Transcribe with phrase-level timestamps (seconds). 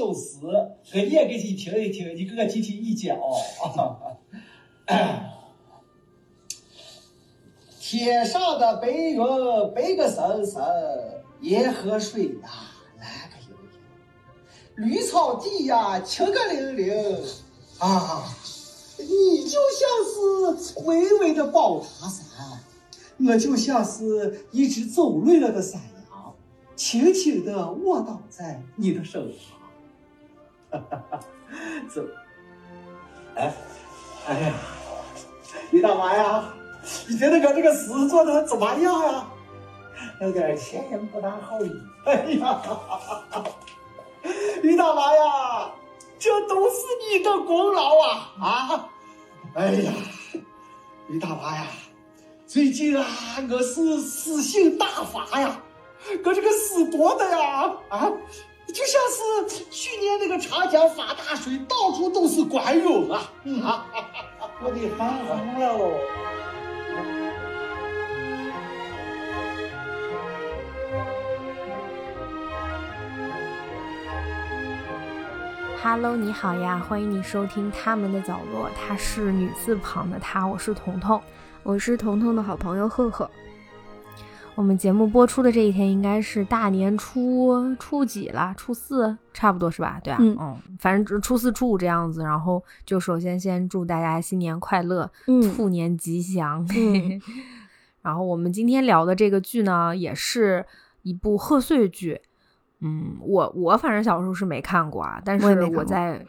[0.00, 0.40] 上呀，哥又做了一首诗，
[0.92, 3.36] 哥念给你听一听，你给我提提意见哦。
[7.78, 9.18] 天上的白云
[9.74, 10.62] 白个森森，
[11.42, 12.48] 银河水呀
[12.98, 16.94] 蓝个悠悠，绿草地呀青个凌凌
[17.78, 18.24] 啊！
[18.98, 22.60] 你就像是巍巍的宝塔山，
[23.26, 26.34] 我就像是一只走累了的山羊，
[26.76, 29.59] 轻轻的卧倒在你的身旁。
[30.70, 31.20] 哈哈哈，
[31.88, 32.00] 走，
[33.34, 33.52] 哎，
[34.28, 34.54] 哎呀，
[35.72, 36.44] 李大妈呀！
[37.08, 39.26] 你觉得我这个诗做的怎么样呀？
[40.20, 41.72] 有点前言不搭后语。
[42.04, 42.62] 哎呀，
[44.62, 45.70] 于大妈呀，
[46.18, 46.76] 这都是
[47.10, 48.32] 你的功劳啊！
[48.40, 48.88] 啊，
[49.54, 49.92] 哎呀，
[51.08, 51.66] 于大妈呀，
[52.46, 53.04] 最近啊，
[53.50, 55.60] 我是诗兴大发呀，
[56.24, 58.10] 我这个诗多的呀，啊，
[58.72, 63.32] 就像是去年那个长江发大水，到处都是管涌啊！
[63.64, 63.86] 啊，
[64.62, 65.98] 我得发红了。
[75.82, 78.70] Hello，你好呀，欢迎你收听他们的角落。
[78.76, 81.20] 他是女字旁的他，我是彤彤，
[81.64, 83.28] 我是彤彤的好朋友赫赫。
[84.56, 88.52] 我们节目播出的这一天应该是大年初初几了？
[88.58, 89.98] 初四，差不多是吧？
[90.04, 92.22] 对啊，嗯，反正初四、初五这样子。
[92.22, 95.10] 然后就首先先祝大家新年快乐，
[95.56, 96.66] 兔年吉祥。
[98.02, 100.66] 然后我们今天聊的这个剧呢，也是
[101.02, 102.20] 一部贺岁剧。
[102.80, 106.24] 嗯，我我反正小时候是没看过啊，但是我在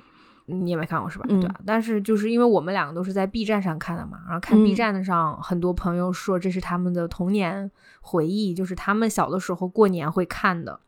[0.51, 1.25] 你也没看过是吧？
[1.27, 1.55] 对吧？
[1.65, 7.69] 但是就是因为我们两个都是在 B 站上看的嘛，然后看 B 站的上很多朋友说这是他们的童年
[8.01, 10.79] 回忆，就是他们小的时候过年会看的，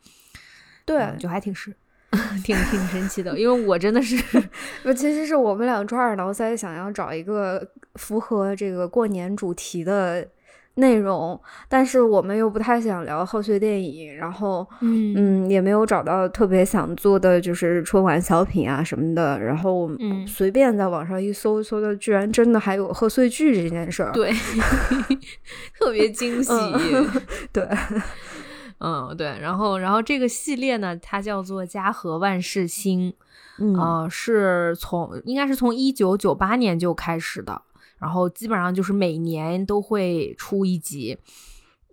[0.85, 1.75] 对，就还挺是
[2.43, 4.15] 挺挺神奇的，因为我真的是，
[4.83, 10.27] 不，其实是我们俩抓耳挠腮想要找一个符合这个过年主题的。
[10.75, 11.39] 内容，
[11.69, 15.13] 但是我们又不太想聊贺岁电影，然后，嗯。
[15.15, 24.31] 嗯，也没有找到特别想做的，就是春晚小品啊什么的，然后，嗯，随便在网上一搜，搜的居然真的还有贺岁剧这件事儿，对，
[25.79, 26.51] 特别惊喜，
[27.53, 27.67] 对，
[28.79, 33.13] 嗯对，然后然后这个系列呢，它叫做家和万事兴，
[33.59, 37.61] 嗯，是从应该是从一九九八年就开始的。
[38.03, 41.17] 然后基本上就是每年都会出一集，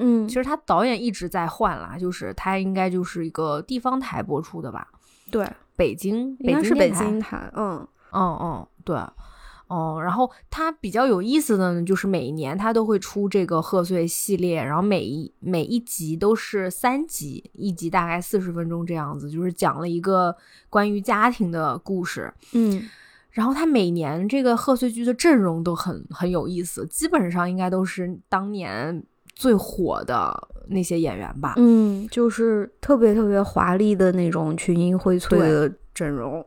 [0.00, 4.88] 嗯，其实他导演一直在换啦，就是他应该就是一个地方台播出的吧？
[5.30, 8.96] 对，北京，应该是北京台，嗯嗯嗯，对，
[9.68, 20.36] 哦，然后他比较有意思的呢，就是每一年他都会出这个贺岁系列，然后每一每一集都是三集，一集大概四十分钟这样子，就是讲了一个
[20.68, 22.88] 关于家庭的故事，嗯。
[23.32, 29.02] 然后他每年这个贺岁剧的阵容都很很有意思，基本上应该都是当年
[29.34, 31.54] 最火的那些演员吧。
[31.56, 36.44] 嗯，就是特别特别华丽的那种群英荟萃的阵容。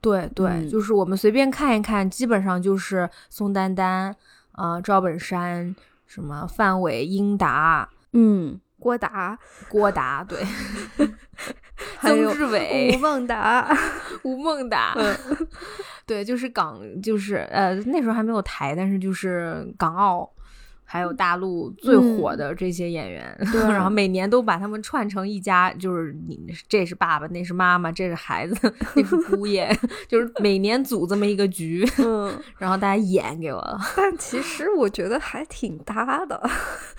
[0.00, 4.14] 对对，就是我们随便看一看，基本上就是宋丹丹、
[4.52, 5.74] 啊赵本山、
[6.06, 10.42] 什么范伟、英达，嗯，郭达、 郭达，对，
[12.00, 13.76] 曾志伟、 吴孟达、
[14.24, 14.96] 吴孟达。
[16.12, 20.28] 对，就是港，就是呃，那时候还没有台，但是就是港澳，
[20.84, 23.34] 还有大陆最火的这些演员，
[23.70, 29.74] 然后每年都把他们串成一家，就是你这是爸爸，那是妈妈，这是孩子， 那是姑爷，
[30.06, 33.80] 就是每年组这么一个局，嗯，然后大家演给我。
[33.96, 36.36] 但其实我觉得还挺搭的，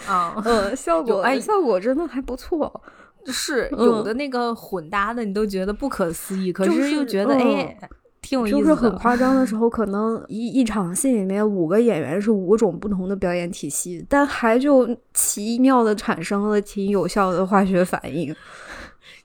[0.08, 2.82] 啊，嗯，效果哎，效果真的还不错，
[3.28, 7.78] 是有的那个混搭的，你都觉得不可思议，可是又觉得哎。
[8.24, 18.36] 挺有意思就是很夸张的时候， 可能一一场戏里面五个演员是五种不同的表演体系，但还就奇妙的产生了挺有效的化学反应。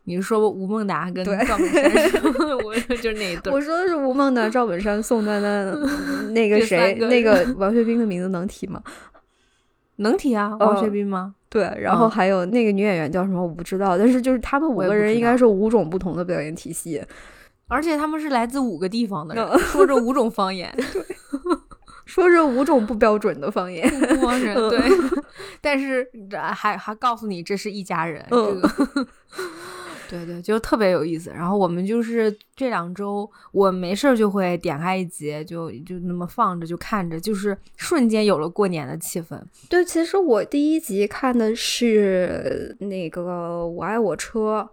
[0.05, 2.11] 你是说吴孟达跟赵本山？
[2.65, 3.53] 我就是那一对。
[3.53, 5.79] 我说的是吴孟达、赵本山、宋丹丹，
[6.33, 8.83] 那个谁，那个王学兵的名字能提吗？
[9.97, 11.35] 能提啊，王学兵吗？
[11.51, 13.43] 对，然后还有那个女演员叫什么？
[13.43, 17.03] 我不知道，但是就是他们五个人应该是五种不同的表演体系。
[17.69, 21.03] 而且他们是来自五个地方的人，说着五种方言， 对，
[22.07, 24.81] 说着五种不标准的方言，不光人对，
[25.61, 26.09] 但是
[26.55, 28.69] 还还告诉你这是一家人，这个，
[30.09, 31.29] 对对，就特别有意思。
[31.29, 39.39] 然后我们就是这两周，我没事儿就会点开一集，就就那么放着就看着，就是瞬间有了过年的气氛。
[39.69, 43.21] 对，其实我第一集看的是那个
[43.67, 44.67] 《我爱我车》。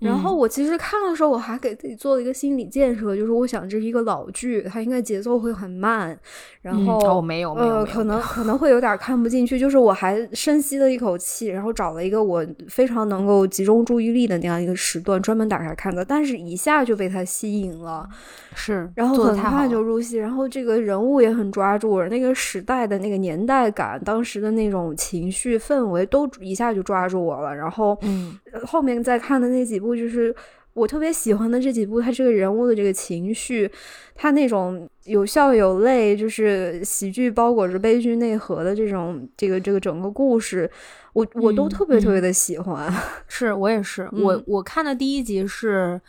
[0.00, 6.18] 然后我其实看的时候，我还给自己做了一个心理建设，就是我想这是一个老剧，它应该节奏会很慢。
[6.62, 9.58] 然后哦，没有，没有，可能可能会有点看不进去。
[9.58, 16.04] 就是我还深吸了一口气，然后找了一个我非常能够集中注意力的那样一个时段，专门打开看的。
[16.04, 18.06] 但是一下就被它吸引了，
[18.54, 20.16] 是，然后很快就入戏。
[20.18, 27.54] 然后这个人物也很抓住，那个时代的那个年代感，当时的那种情绪氛围都一下就抓住我了。
[27.54, 30.34] 然后，嗯，后面再看的那几部就是。
[30.72, 33.68] 我特别喜欢的这几部，他这个人物的这个情绪，
[34.14, 40.70] 他那种有笑有泪，就是喜剧包裹着悲剧内核的这种这个这个整个故事，
[41.12, 42.90] 我我都特别特别的喜欢。
[43.26, 46.00] 是我也是，我我看的第一集是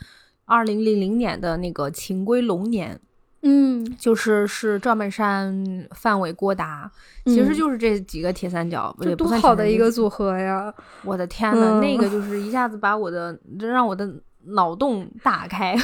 [0.44, 2.94] 二零零零年的那个《情归龙年》，
[3.42, 6.90] 嗯，就是是赵本山、范伟、郭达，
[7.26, 10.72] 其实就是这几个铁三角，这多好的一个组合呀！
[11.04, 14.12] 我的天呐，那个就是一下子把我的让我的。
[14.46, 15.76] 脑洞大开，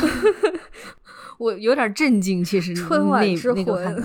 [1.38, 2.44] 我有点震惊。
[2.44, 4.02] 其实春晚之魂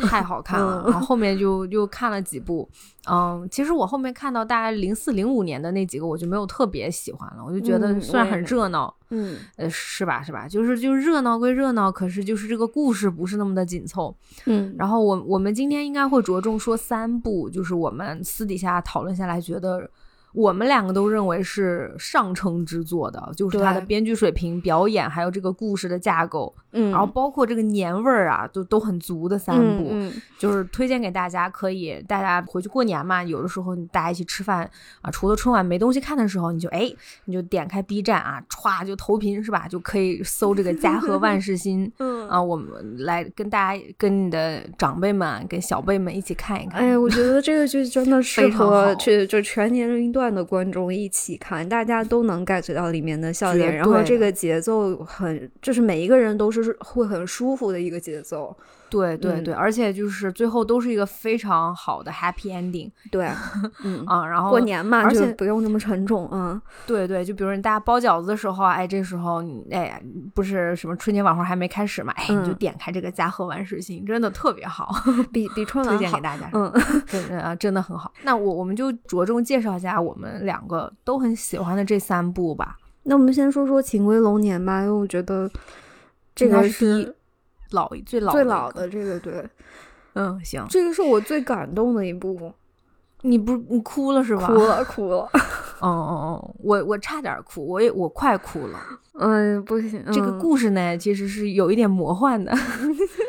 [0.00, 2.68] 太好看了，然后后面就又看了几部。
[3.08, 7.44] 嗯，其实我后面看到大概零四零五年的那几个，我就没有特别喜欢了。
[7.44, 10.22] 我就觉得虽然很热闹，嗯，呃，是吧？
[10.22, 10.48] 是吧？
[10.48, 14.16] 就是就是热闹归热闹，可是就是这个故事不是那么的紧凑。
[14.46, 19.88] 嗯，然后我我们今天应该会着重说三部，就是我们私底下讨论下来觉得。
[20.34, 29.94] 我们两个都认为是上乘之作的，就是它的编剧水平、表演，还有这个故事的架构，嗯，然后包括这个年味儿啊，都都很足的三部，
[30.36, 34.68] 就是推荐给大家，可以大家回去过年嘛，有的时候大家一起吃饭
[35.02, 36.92] 啊，除了春晚没东西看的时候，你就哎，
[37.26, 39.68] 你就点开 B 站啊，歘就投屏是吧？
[39.68, 46.80] 就可以搜这个《家和 万事兴》，嗯啊，我们来跟大家、跟你的长辈们、跟小辈们一起看一看。
[46.80, 50.23] 哎，我觉得这个剧真的 适合去就全年龄段。
[50.32, 58.56] 的观众一起看，大家都能 get 到里面的笑点，然后这个节奏很，就是每一个人都是会很舒服的一个节奏。
[58.94, 62.90] 对对对，而且就是最后都是一个非常好的 happy ending。
[63.10, 63.28] 对，
[63.82, 66.28] 嗯啊，然后过年嘛，而且不用那么沉重。
[66.32, 70.00] 嗯，对对，就比如大家包饺子的时候，哎，这时候哎，
[70.34, 74.94] 不是什么春节晚会还没开始嘛，哎，你就点开这个《家和万事兴》，真的特别好，
[75.32, 76.48] 比比春晚推荐给大家。
[76.52, 76.72] 嗯，
[77.10, 78.12] 对啊，真的很好。
[78.22, 82.76] 那我我们就着重介绍一下我们两个都很喜欢的这三部吧。
[83.02, 85.50] 那我们先说说《情归龙年》吧，因为我觉得
[86.34, 87.14] 这个是。
[87.74, 89.46] 老最老最老的这个对，
[90.14, 92.52] 嗯行，这个是我最感动的一部。
[93.26, 94.46] 你不你哭了是吧？
[94.46, 95.28] 哭了哭了。
[95.80, 96.12] 哦哦
[96.44, 98.78] 哦，我我差点哭，我也我快哭了。
[99.14, 102.52] 嗯，不行，这个故事呢其实是有一点魔幻的，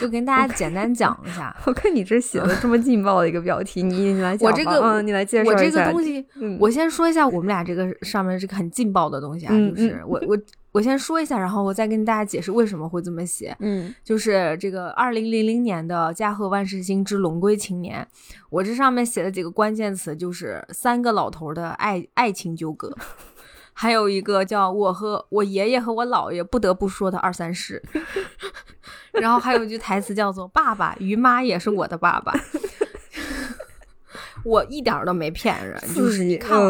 [0.00, 1.54] 就跟大家简单讲一下。
[1.66, 4.50] 我看你这写的这么劲爆的一个标题，你你来讲。
[4.50, 6.24] 我这个嗯，你来介绍我这个东西，
[6.58, 10.38] 我先说一下我们俩这个上面这个很劲爆的东西啊，就是我我。
[10.74, 13.56] 我先说一下，然后我再跟大家解释为什么会这么写。
[13.60, 18.04] 嗯，就是这个二零零零年的《家和万事兴之龙归青年》，
[18.50, 22.92] 我这上面写的几个关键词就是三个老头的爱爱情纠葛，
[23.72, 27.80] 还有一个叫我和我爷爷和我姥爷不得不说的二三事，
[29.20, 32.34] 然后还有一句台词叫做“爸爸于妈也是我的爸爸”。
[34.44, 36.60] 我一点都没骗人，就是你看，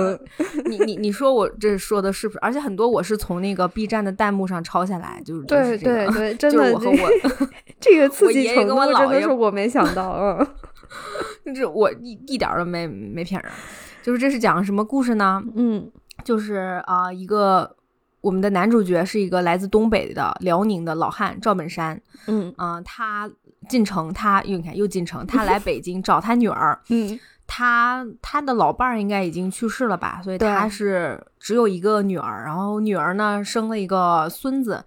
[0.67, 2.39] 你你你说我这说的是不是？
[2.41, 7.11] 而且很多我是从那个 B 站的弹幕上抄下来，就是对对对， 真的我和我
[7.81, 10.47] 这个刺激程度真的是我没想到，嗯，
[11.47, 13.51] 就是我一一点都没没骗人，
[14.03, 15.43] 就是这是讲什么故事呢？
[15.57, 15.91] 嗯，
[16.23, 17.75] 就是啊，一个
[18.25, 23.31] 我们的男主角是一个来自东北的辽宁的老汉赵本山，嗯啊，他
[23.69, 27.21] 进城，他又你看又进城，他来北京 找他女儿，嗯。
[27.47, 34.83] 他他的老伴儿应该已经去世了吧，所以他是只有一个女儿，然后女儿呢生了一个孙子，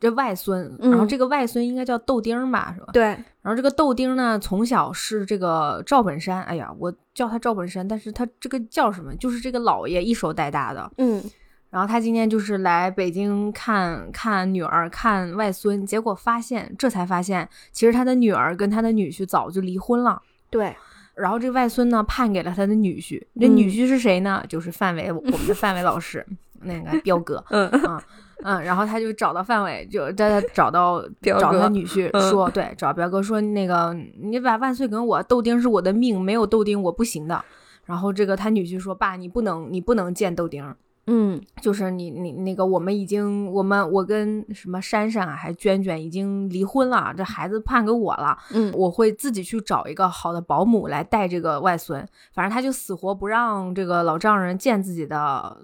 [0.00, 2.86] 这外孙，然后这个外孙应该叫豆丁吧，是吧？
[2.94, 3.02] 对。
[3.04, 9.14] 然后这个豆丁呢，从小是这个赵本山，哎呀，我叫他赵本山，但是他这个叫什么？
[9.16, 10.90] 就是这个姥爷一手带大的。
[10.96, 11.22] 嗯。
[11.70, 20.22] 然后他今天就是来北京看看女儿，看外孙，结果发现，这才发现，其实他的女儿跟他的女婿早就离婚了。
[20.50, 20.74] 对。
[21.14, 24.40] 然后这外孙呢判给了他的女婿，这女婿是谁呢？
[24.48, 26.24] 就是范伟，我们的范伟老师，
[26.60, 28.00] 那个彪哥，嗯嗯
[28.44, 37.44] 嗯，然后他就找到范伟，就在他找到 找他女婿说，对，找彪哥说那个你把万岁给我，豆丁是我的命，没有豆丁我不行的。
[37.84, 40.72] 然后这个他女婿说，爸，你不能你不能见豆丁。
[41.10, 48.36] 嗯，就是你你那个，我们已经我们我跟什么珊珊啊，还娟娟已经离婚了，这孩子判给我了。
[48.52, 52.06] 嗯，我会自己去找一个好的保姆来带这个外孙。
[52.34, 55.56] 反正他就死活不让这个老丈人见自己的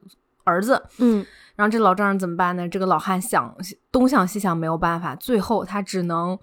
[0.45, 0.83] 儿子。
[0.99, 1.25] 嗯，
[1.57, 2.67] 然后这老丈人怎么办呢？
[2.67, 3.55] 这个老汉想
[3.93, 6.39] 东想西想没有办法，最后他只能。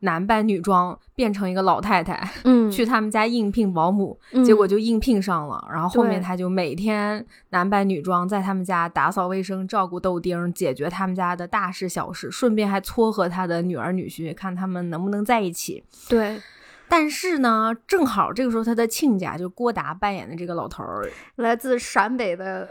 [0.00, 5.62] 男扮女装变成一个老太太， 嗯，去他们家应聘保姆，结果就应聘上了。
[5.70, 15.84] 然后后面他就每天男扮女装，在他们家打扫卫生、照顾豆丁，解决他们家的大事小事，顺便还撮合他的女儿女婿，看他们能不能在一起。
[16.08, 16.40] 对，
[16.88, 22.66] 但是呢，正好这个时候他的亲家就郭达扮演的这个老头儿， 来自陕北的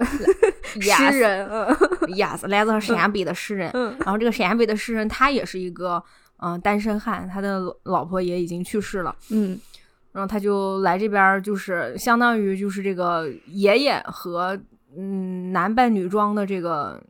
[0.63, 1.48] 诗人
[2.07, 3.71] ，yes，来自陕北的诗人。
[4.00, 6.03] 然后这个陕北的诗人，他也是一个。
[6.41, 9.15] 嗯，单身汉，他的老婆也已经去世了。
[9.29, 9.60] 嗯，
[10.13, 14.58] 然后他就来这边，就是相当于就是这个爷爷和
[14.98, 17.01] 嗯男扮女装的这个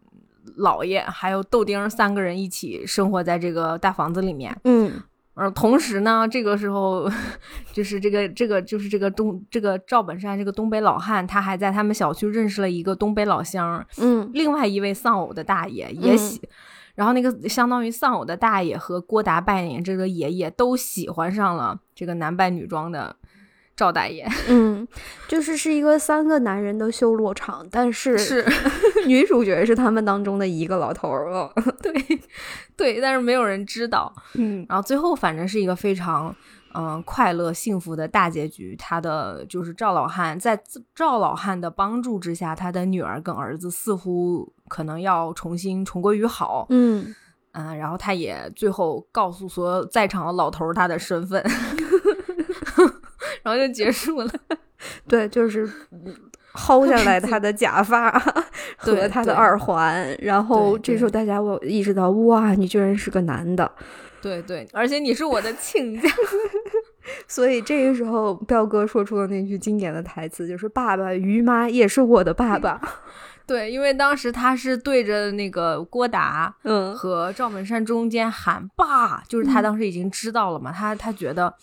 [0.57, 4.55] 姥爷，还有豆丁三个人一起生活在这个大房子里面。
[4.63, 4.91] 嗯，
[5.35, 7.09] 而，同时呢，这个时候
[7.71, 13.85] 就是这个这个就是这个东这个赵本山这个东北老汉，他还在他们小区认识了一个东北老乡。
[13.99, 16.41] 嗯，另外一位丧偶的大爷也喜。
[16.99, 23.15] 然后那个相当于丧偶的大爷和郭达扮演这个爷爷都喜欢上了这个男扮女装的
[23.73, 24.85] 赵大爷， 嗯，
[25.29, 28.45] 就是是一个三个男人的修罗场，但是是
[29.07, 32.19] 女主角是他们当中的一个老头儿了，对
[32.75, 36.35] 对，但是没有人知道，嗯，然后最后反正是一个非常。
[36.75, 40.61] 嗯，快乐幸福的大结局，他的就是赵老汉在
[40.93, 46.65] 赵老汉的帮助之下，他的女儿跟儿子似乎可能要重新重归于好。
[46.69, 47.13] 嗯
[47.51, 51.43] 嗯，然后他也最后告诉所有在场的老头他的身份，
[53.43, 54.31] 然后就结束了。
[55.09, 55.67] 对，就是
[56.53, 58.11] 薅下来他的假发
[58.77, 63.69] 和他的耳环，然后这时候大家我意识到，哇，你居然是个男的。
[64.21, 66.07] 对对，而且你是我的亲家，
[67.27, 72.79] 所以这个时候彪哥说出了那句经典的台词，就是“爸爸，于妈也是我的爸爸。”
[73.49, 81.53] 对，因为当时他是对着那个郭达，嗯，和赵本山中间喊“爸”，就是他当时已经知道了嘛，他他觉得。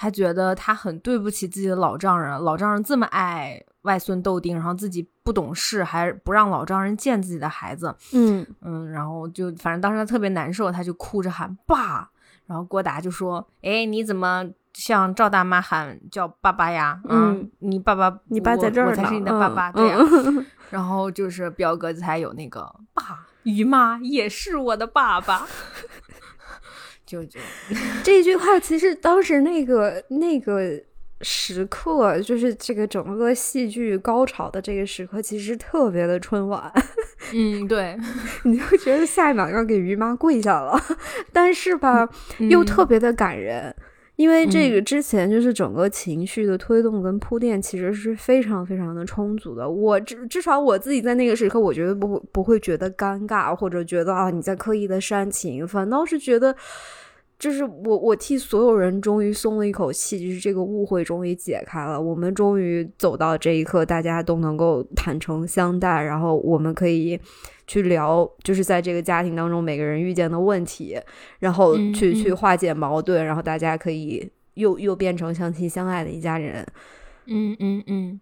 [0.00, 7.92] 他觉得他很对不起自己的老丈人，老丈人这么爱外孙豆丁，然后自己不懂事，还不让老丈人见自己的孩子。
[8.12, 12.08] 嗯嗯，然后就反正当时他特别难受，他就哭着喊爸。
[12.46, 17.00] 然后郭达就说：“哎，你怎么像赵大妈喊叫爸爸呀？
[17.08, 19.98] 嗯，你爸爸，你爸在这儿呢，我才是你的爸爸，对呀。
[20.70, 22.60] 然后就是彪哥才有那个
[22.94, 25.46] 爸，于妈也是我的爸爸。
[27.06, 27.40] ”就就
[28.04, 30.78] 这句话，其实当时那个那个
[31.22, 36.70] 时刻，就是这个整个戏剧高潮的这个时刻，其实特别的春晚。
[37.32, 37.98] 嗯，对，
[38.44, 40.78] 你就觉得下一秒要给于妈跪下了，
[41.32, 42.06] 但是吧，
[42.50, 43.74] 又特别的感人，
[44.18, 49.70] 因为这个之前就是整个情绪的推动跟铺垫，其实是非常非常的充足的。
[49.70, 56.54] 我至至少我自己在那个时刻，我觉得不不会觉得尴尬，或者觉得啊你在刻意的煽情，反倒是觉得。
[57.38, 67.18] 就是我，我替所有人终于松了一口气，就是这个误会终于解开了，我们终于走到这一刻，大家都能够坦诚相待，然后我们可以
[67.66, 70.98] 去聊，就是在这个家庭当中每个人遇见的问题，
[71.38, 76.66] 然后去去化解矛盾，然后大家可以又又变成相亲相爱的一家人。
[77.26, 78.20] 嗯嗯嗯。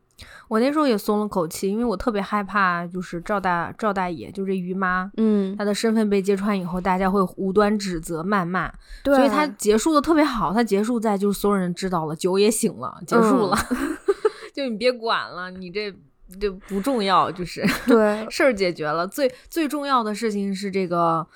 [0.49, 13.59] 我那时候也松了口气，因为我特别害怕，就是赵大赵大爷，就这于妈，嗯，她的身份被揭穿以后，大家会无端指责、谩骂，对，所以他结束的特别好，他结束在就是所有人知道了，酒也醒了，结束了，
[14.55, 15.93] 就你别管了，你这
[16.41, 21.27] 这不重要，就是对事儿解决了，最最重要的事情是这个，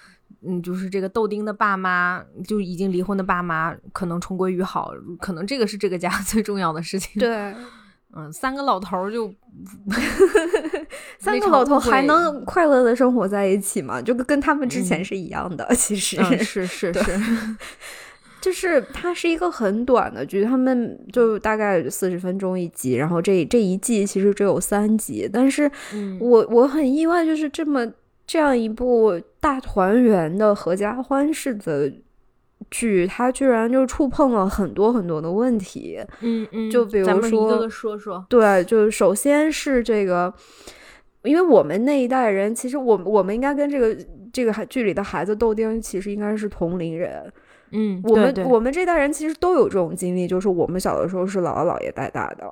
[0.46, 7.54] 嗯，就是这个豆丁的爸妈就已经离婚的爸妈可能重归于好，可能这个是这个家 最重要的事情，对。
[8.12, 9.32] 嗯，三个老头儿就，
[11.20, 14.02] 三个老头还能快乐的生活在一起吗？
[14.02, 16.92] 就跟他们之前是一样的，其实是是是，
[18.42, 25.70] 就是它是一个很短的剧，他们就大概四十分钟一集，然后这这一季其实只有三集，但是
[26.18, 27.86] 我我很意外，就是这么
[28.26, 31.92] 这样一部大团圆的合家欢式的。
[32.70, 40.32] 剧它居然就触碰了很多很多的问题，嗯嗯，就比如说，一个个说说，对，就首先是这个，
[41.22, 43.96] 因为我们那一代人，其实我我们应该跟这个
[44.32, 47.32] 这个剧里的孩子豆丁其实应该是同龄人，
[47.72, 52.44] 嗯，我们我们这代人其实都有这种经历，就是我们小的时候是姥姥姥爷带大的。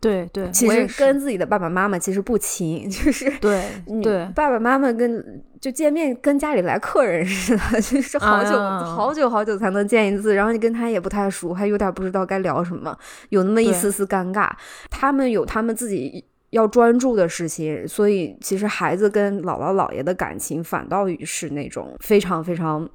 [0.00, 3.68] 对对，其实跟自己的爸爸妈妈其实不亲， 就是对
[4.02, 12.96] 对，爸爸妈妈跟就见面跟家里来客人似的， 就是好久好久好久才能见一次，然后你跟他也不太熟，还有点不知道该聊什么，
[13.28, 14.50] 有那么一丝丝尴尬。
[14.90, 22.88] 他们有他们自己要专注的事情，所以其实孩子跟姥姥姥爷的感情反倒于是那种非常非常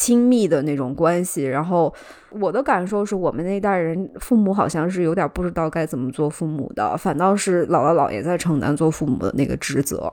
[0.00, 1.44] 亲密的那种关系。
[1.44, 1.92] 然后
[2.30, 10.10] 我的感受是我们那代人父母好像是有点不知道该怎么做父母的，反倒是姥姥姥爷在承担做父母的那个职责。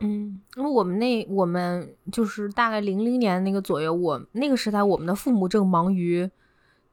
[0.00, 6.30] 嗯，因为我们那我们就是大概零零年那个左右，我那个时代我们的父母正忙于，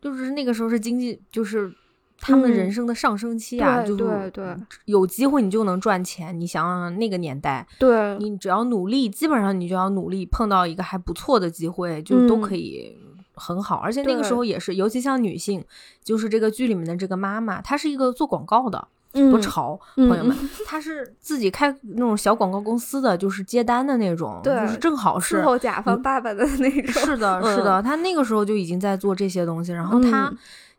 [0.01, 1.71] 就是那个时候是经济就是。
[2.19, 4.55] 他们人生的上升期啊，就对对，
[4.85, 6.37] 有机会你就能赚钱。
[6.39, 12.97] 你想想那个年代，对，你只要努力，基本上你就要努力，碰到一个还不错的机会，就都可以
[13.35, 13.77] 很好。
[13.77, 15.63] 而且那个时候也是，尤其像女性，
[16.03, 26.91] 就是这个剧里面的这个妈妈，她是一个做广告的，多潮朋友们，她是自己开那种小广告公司的，就是接单的那种，就是正好是伺候甲方爸爸的那种。
[26.93, 30.33] 是的，是的，她那个时候就已经在做这些东西，然后她。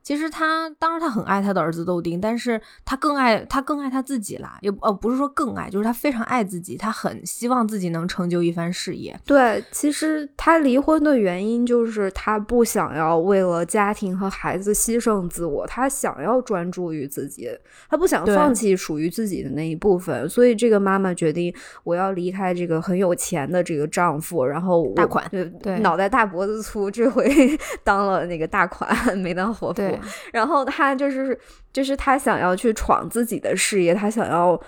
[0.08, 9.14] 其实他当然他很爱他的儿子豆丁，但是他更爱他更爱他自己啦，也呃不是说更爱，就是他非常爱自己，他很希望自己能成就一番事业。
[9.26, 17.50] 对，其实他离婚的原因就是他不想要为了家庭和孩子牺牲自我，他想要专注于自己，
[17.90, 20.26] 他不想放弃属于自己的那一部分。
[20.26, 25.30] 所以这个妈妈决定，我要离开这个很有钱的这个丈夫，然后大款
[25.62, 27.28] 对脑袋大脖子粗，这回
[27.84, 28.88] 当了那个大款，
[29.18, 30.30] 没当活夫。
[30.32, 31.38] 然后他就是，
[31.72, 34.60] 就是他想要去闯自己的事业，他想要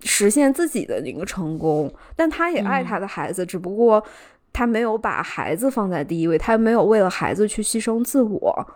[0.00, 4.04] 实现自己的那个成功，但他也爱他的孩子，只不过
[4.52, 8.68] 他没有把孩子放在第一位，他没有为了孩子去牺牲自我。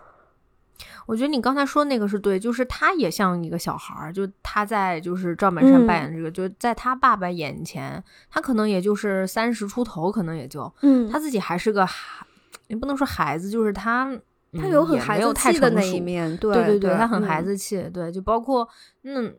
[1.05, 12.25] 我觉得你刚才说那个是对，就是他也像一个小孩儿，就他在就是赵本山扮演这个，就在他爸爸眼前，他可能也就是三十出头，可能也就，嗯，他自己还是个孩，
[12.67, 14.17] 也不能说孩子，就是他。
[14.57, 18.67] 他有很孩子气的那一面，对对对，他很孩子气，对，就包括
[19.03, 19.35] 嗯。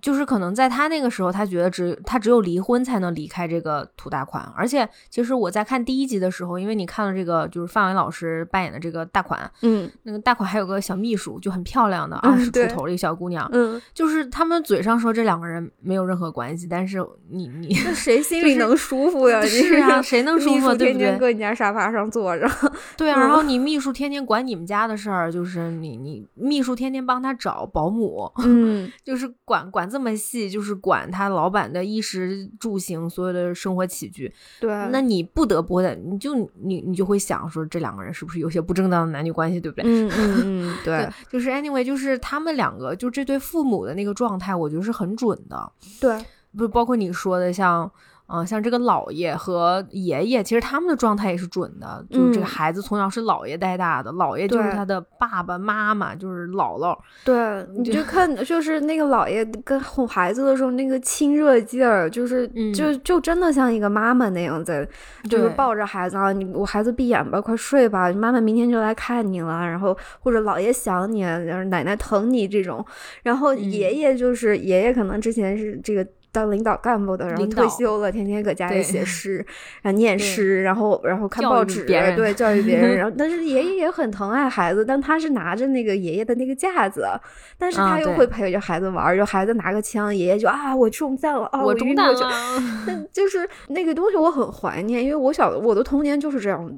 [0.00, 4.42] 就是可能在他那个时候，他觉得只他只有离婚才能离开这个土大款。
[4.56, 19.40] 而且，其实我在看第一集的时候，因为你看了这个，就是范伟老师扮演的这个大款，嗯，那个大款还有个小秘书，就很漂亮的二十出头的一个小姑娘，嗯，就是他们嘴上说这两个人没有任何关系，但是你你那谁心里能舒服呀？
[19.46, 20.74] 是啊，谁能 舒服？
[20.74, 21.06] 对不对？
[21.06, 22.48] 天天搁你家沙发上坐着，
[22.96, 23.18] 对啊。
[23.18, 30.76] 然后你秘书天天管你们家的事儿，就是你你秘书天天帮他找保姆，嗯，就是管管这么细，就是。
[30.86, 39.84] 管他老板的衣食住行，所有的生活起居，对，那你不得不的，你就你你就会想说，这两个人是不是有些不正当的男女关系，对不对？
[39.84, 45.72] 嗯嗯嗯， 对，就是 anyway，就是他们两个，就这对父母的那个状态，我觉得是很准的。
[45.98, 46.22] 对，
[46.56, 47.90] 不包括你说的像。
[48.28, 52.04] 嗯，像这个姥爷和爷爷，其实他们的状态也是准的。
[52.10, 56.98] 就是这个孩子从小是姥爷带大的，姥爷就是他的爸爸妈妈，就是姥姥。
[57.24, 64.84] 对，你就看，就是那个姥爷跟哄孩子的时候，那个亲热劲儿，就是就就真的像一个妈妈那样在，
[65.30, 69.66] 就是抱着孩子啊，你我孩子闭眼吧，快睡吧，妈妈明天就来看你了。
[69.66, 72.84] 然后或者姥爷想你，然后奶奶疼你这种。
[73.22, 76.04] 然后爷爷就是爷爷，可能之前是这个。
[76.36, 79.36] 当领导干部的，然后退休了，天天搁家里写 诗，
[79.80, 82.96] 然后念诗，然后然后看报纸，对，教育别人。
[83.00, 87.08] 然后，但是爷爷也很疼爱孩子，但他是拿着那个爷爷的那个架子，
[87.56, 92.20] 但是他又会陪着孩子玩，就孩子拿个枪，爷爷就啊，我中弹了啊，我中弹了，
[93.10, 96.70] 就是那个东西我很怀念，因为我小我的童年就是这样。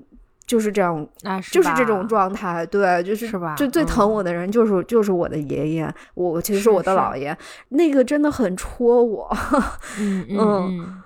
[0.49, 1.07] 就是这样，
[1.43, 3.55] 是就是这种状态，对，就是是吧？
[3.55, 7.37] 就最疼我的人就是就是我的爷爷，我其实是我的姥爷，
[7.69, 9.31] 那个真的很戳我。
[10.01, 11.03] 嗯嗯，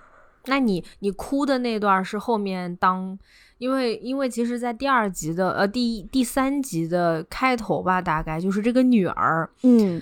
[0.47, 3.19] 那你你哭的那段是后面当，
[3.59, 10.01] 因为因为其实，在第二集的呃第第三集的开头吧，大概就是这个女儿，嗯。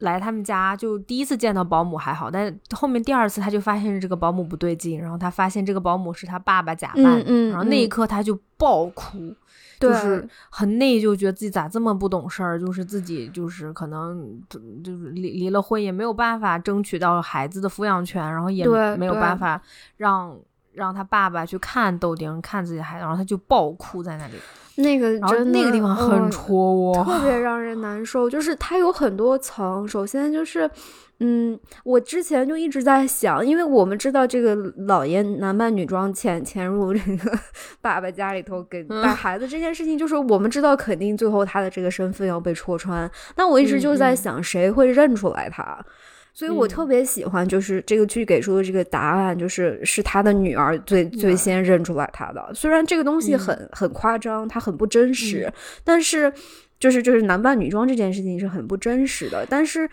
[0.00, 9.34] 来他们家就第一次见到保姆还好，但后面第二次他就发现这个保姆不对劲，然后他发现这个保姆是他爸爸假扮，然后那一刻他就爆哭，
[9.78, 14.40] 就是很内疚，觉得自己咋这么不懂事儿，就是自己就是可能
[14.82, 19.60] 就是离离了婚也没有办法争取到孩子的抚养权，然后也没有办法
[19.96, 20.36] 让
[20.72, 24.34] 让他爸爸去看豆丁看自己孩子，然后他就爆哭在那里。
[24.76, 28.30] 那个真那个地方很戳我，特别 让人难受。
[28.30, 30.70] 就是它有很多层，首先就是，
[31.18, 34.54] 嗯，我之前就一直在想，因为我们知道这个
[34.86, 37.38] 老爷男扮女装潜潜入这个
[37.82, 43.10] 爸爸家里头给带孩子这件事情，就是我们知道肯定最后他的这个身份要被戳穿。
[43.36, 45.84] 那我一直就在想，谁会认出来他？
[46.32, 52.50] 所以我特别喜欢，就是这个剧给出的这个答案，就是是他的女儿最最先认出来他的。
[52.54, 55.52] 虽然这个东西很很夸张，它很不真实，
[55.84, 56.32] 但是
[56.78, 59.44] 就是就是男扮女装这件事情是很不真实的。
[59.50, 59.88] 但是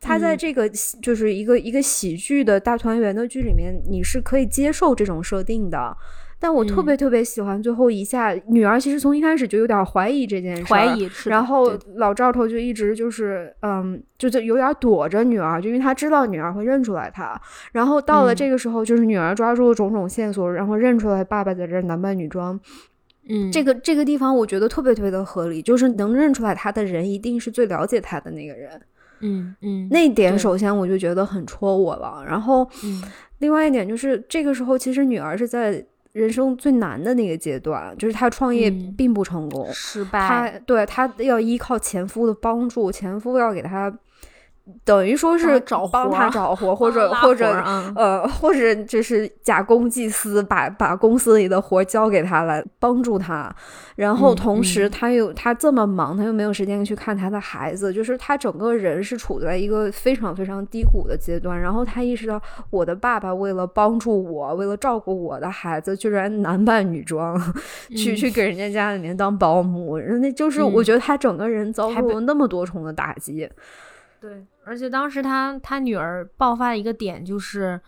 [0.00, 0.68] 他在这个
[1.00, 5.96] 就是一个一个喜剧的大团圆的剧里面，你是可以接受这种设定的。
[6.42, 17.40] 但我特别特别喜欢最后一下，女儿其实从一开始就有点怀疑这件事，怀疑，然后老赵头就一直就是嗯，就就有点躲着女儿，就因为他知道女儿会认出来他。
[17.70, 22.58] 然后到了这个时候，就是女儿抓住了种种线索，然后认出来爸爸在这男扮女装。
[23.28, 28.70] 嗯，这个这个地方我觉得特别特别的合理，就是能认出来他的人一定是最了解他的那个人。
[29.20, 32.24] 嗯嗯，那点首先我就觉得很戳我了。
[32.26, 32.68] 然后，
[33.38, 40.28] 另外一点就是这个时候其实女儿是在人生最难的那个阶段，就是他创业并不成功，失败。
[40.28, 43.92] 他对他要依靠前夫的帮助，前夫要给她。
[44.84, 47.52] 等于说是找帮他找活，或者或者
[47.96, 53.54] 呃，或者就是假公济私，把把公司里的活交给他来帮助他。
[53.96, 61.60] 然后同时他又他这么忙，他又没有时间去看他的孩子，就是他整个人是处在一个非常非常低谷的阶段。
[61.60, 67.38] 然后他意识到，我的爸爸为了帮助我，为了照顾我的孩子，居然男扮女装
[67.96, 69.98] 去去给人家家里面当保姆。
[69.98, 73.48] 那就是我觉得他整个人遭受了那么多重的打击。
[74.20, 74.30] 对，
[74.64, 77.80] 而且当时他他女儿爆发一个点就是。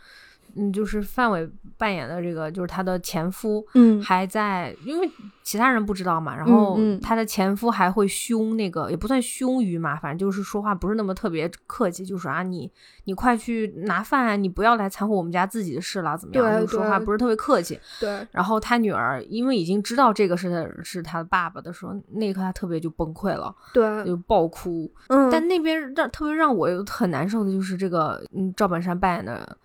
[0.57, 5.11] 嗯，就是范伟扮演的这个，就是他的前夫，嗯，还在，因为
[5.43, 12.71] 其他人不知道嘛，然后他的前夫还会凶那个，也不算凶于嘛，反正就是说话不是那么特别客气，就说啊，你
[13.05, 16.61] 你快去拿饭啊，你不要来掺和我们家自己的事了，怎么样？
[16.61, 17.79] 就说话不是特别客气。
[18.01, 18.27] 对。
[18.31, 24.91] 然后他女儿因为已经知道这个是是他爸爸的时候，那一刻他特别就崩溃了，对，就爆哭。
[25.09, 25.29] 嗯。
[25.31, 29.57] 但那边让特别让我很难受的就是这个，嗯，赵本山扮演的。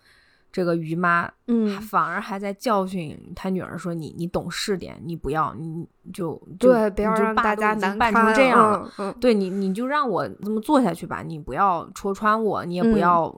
[0.52, 9.14] 这个于妈，嗯，反而还在教训她女儿说：“你你懂事点，你不要，你就对，不要让大家难办成这样了。
[9.20, 13.32] 对你，你就让我这么做下去吧，你不要戳穿我，你也不要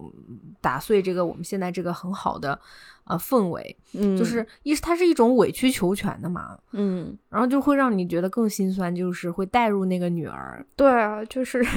[0.60, 2.58] 打碎这个我们现在这个很好的
[3.04, 3.76] 呃氛围。
[3.92, 10.64] 嗯，就是一，它是一种委曲求全的嘛，嗯，然后就会让你觉得更心酸，就是会带入那个女儿。
[10.76, 11.62] 对啊，就是。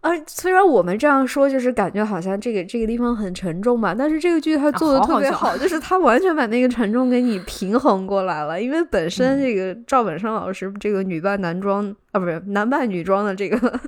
[0.00, 8.62] 啊，虽然我们这样说，就是感觉好像这个这个地方很沉重吧，但是这个剧它做的特别好， 就是它完全把那个沉重给你平衡过来了。
[8.62, 13.80] 因为本身这个赵本山老师这个女扮男装啊，不是男扮女装的这个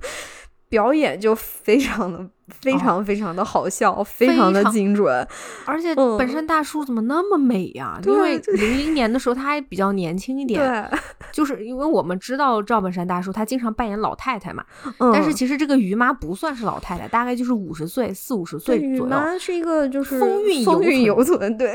[0.70, 2.26] 表演就非常的。
[2.60, 5.24] 非常非常的好笑，非常的精准，
[5.64, 7.96] 而且本山大叔怎么那么美呀？
[8.04, 10.98] 因为零零年的时候他还比较年轻一点，对，
[11.30, 14.64] 就是因为我们知道赵本山大叔他经常扮演老太太嘛，
[14.98, 19.06] 但是其实这个于妈不算是老太太，大概就是五十岁四五十岁左右。
[19.06, 21.72] 于妈是一个就是风韵风韵犹存，对，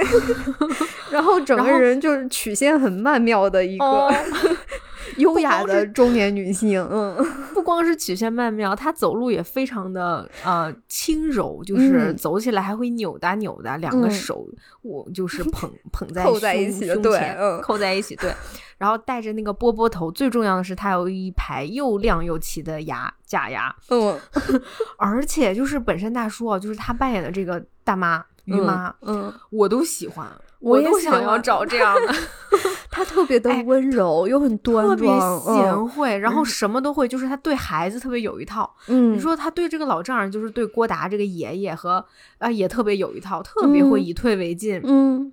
[1.09, 4.13] 然后整个人就是曲线很曼妙的一个。
[5.17, 7.15] 优雅的中年女性，嗯，
[7.53, 14.47] 不光是曲线曼妙，她走路也非常的呃轻柔，就是走起来还会扭哒扭哒，两个手
[14.81, 18.33] 我就是 捧捧在扣在一起，对，扣在一起，对，
[18.77, 24.19] 然后戴着那个波波头，最重要的是她有一排又亮又齐的牙假牙，嗯，
[24.97, 30.27] 而且就是本山大叔啊，就是他扮演的这个大妈于妈，嗯，我都喜欢。
[30.59, 32.13] 我都想要找这样的，
[32.89, 38.73] 他特别的温柔又很端庄，特别贤惠，然后什么都会，就是他对孩子特别有一套。
[38.87, 42.03] 嗯，你说他对这个老丈人，就是对郭达这个爷爷和
[42.39, 44.81] 啊也特别有一套，特别会以退为进。
[44.83, 45.31] 嗯，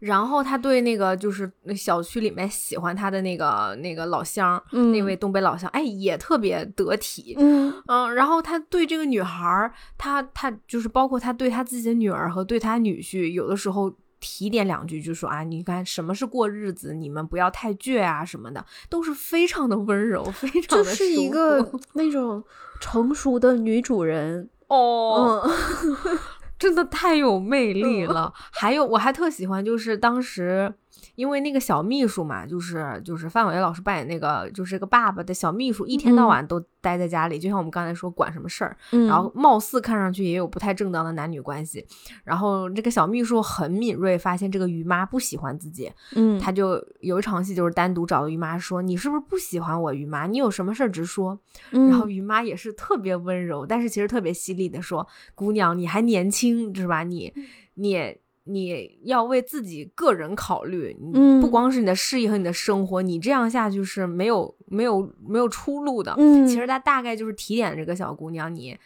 [0.00, 7.36] 然后他对那个就是小区里面喜欢他的那个那个老乡，那位东北老乡，哎也特别得体。
[7.38, 13.92] 嗯嗯，然后他对这个女孩，他他就是包括他对他自己的女儿和对他女婿，有的时候。
[14.22, 22.42] 提点两句，就说啊，你看什么是过日子，你们不要太倔啊，什么的，都是非常的温柔，非 常的是一个那种
[22.80, 25.50] 成熟的女主人 哦，
[26.56, 28.32] 真的太有魅力了。
[28.52, 30.72] 还有，我还特喜欢，就是当时。
[31.14, 41.86] 因为那个小秘书嘛，就是就是范伟老师扮演那个，就是个爸爸的小秘书，一天到晚都待在家里，就像我们刚才说，管什么事儿，然后貌似看上去也有不太正当的男女关系。
[42.24, 50.26] 然后这个小秘书很敏锐，发现这个于妈不喜欢自己，嗯，他就有一场戏就是单独找于妈说：“你是不是不喜欢我，于妈？
[50.26, 51.38] 你有什么事儿直说。”
[51.70, 57.02] 然后于妈也是特别温柔，但是其实特别犀利的说：“姑娘，你还年轻，是吧？
[57.02, 57.34] 你
[57.74, 66.14] 你。”你要为自己个人考虑，嗯，不光是你的事业和你的生活，你这样下去是没有没有没有出路的。
[66.18, 68.76] 嗯，其实他大概就是提点这个小姑娘，你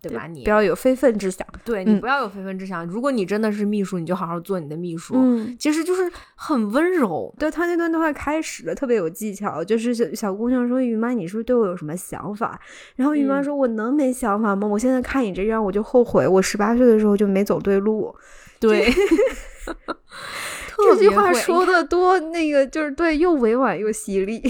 [0.00, 0.26] 对吧？
[0.26, 2.86] 你不要有非分之想，对你不要有非分之想。
[2.86, 5.14] 如果你真的是秘书，你就好好做你的秘书。
[5.16, 7.34] 嗯，其实就是很温柔。
[7.38, 12.60] 对他那段对话开始的特别有技巧，就是小小姑娘说：“于妈，你是不是对我有什么想法？”
[12.94, 14.68] 然后于妈说：“我能没想法吗？
[14.68, 18.14] 我现在看你这样，我就后悔，我十八岁的时候就没走对路。”
[18.60, 18.92] 对。
[20.80, 24.40] 这句话说的多那个，就是对，又委婉又犀利。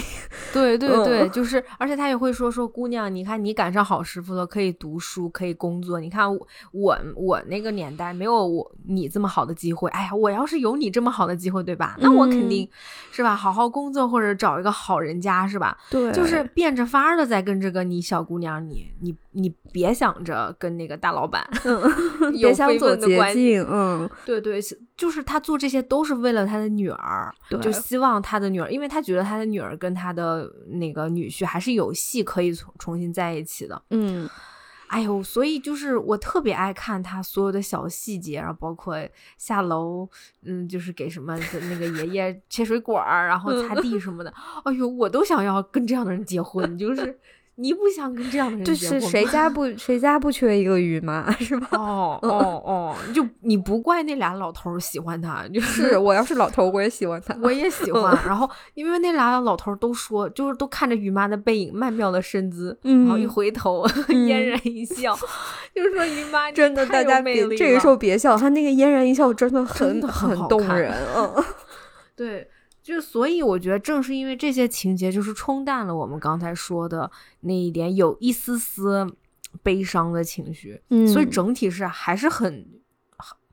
[0.53, 5.99] 对对对，就是，而且他也会说说姑娘，你看你赶上好师傅了，可以读书，可以工作。
[5.99, 9.89] 你看我我我那个年代没有我你这么好的机会。
[9.91, 11.97] 哎呀，我要是有你这么好的机会，对吧？
[11.99, 12.69] 那我肯定
[13.11, 15.79] 是吧，好好工作或者找一个好人家，是吧？
[15.91, 21.49] 对，就是变着法儿的在跟这个你小姑娘，你你你别想着跟那个大老板，
[22.33, 23.67] 别想走捷径。
[23.71, 24.61] 嗯，对对，
[24.97, 30.53] 就是他做这些都是为了他的女儿，就希望他的女儿，因为他觉得他的女儿跟他的。
[30.71, 34.29] 那个女婿还是有戏可以重重新在一起的，嗯，
[34.89, 38.97] 哎呦，所以就是我特别爱看他所有的小细节，然后包括
[39.37, 40.09] 下楼，
[40.45, 41.39] 嗯，就是给什么
[41.71, 44.33] 那个爷爷切水果儿，然后擦地什么的，
[44.65, 47.19] 哎呦，我都想要跟这样的人结婚，就是。
[47.61, 49.01] 你不想跟这样的人结婚？
[49.01, 51.67] 就是谁家不谁家不缺一个鱼妈 是吧？
[51.73, 58.17] 哦哦哦，就你不怪那俩老头喜欢他，就是我要是老头我也喜欢他， 我也喜欢。
[58.25, 65.19] 然后因为那俩老头都说，就是都看着鱼妈的背影，曼妙的身姿，然后一回头 嫣然一笑，
[65.75, 71.45] 就是说鱼妈真的大家别这个时候别笑，他那个嫣然一笑真的很很动人，嗯，
[72.15, 72.49] 对。
[72.89, 79.07] 就所以，我觉得正是因为这些情节，就是冲淡了我们刚才说的那一点有一丝丝
[79.63, 82.67] 悲伤的情绪，嗯，所以整体是还是很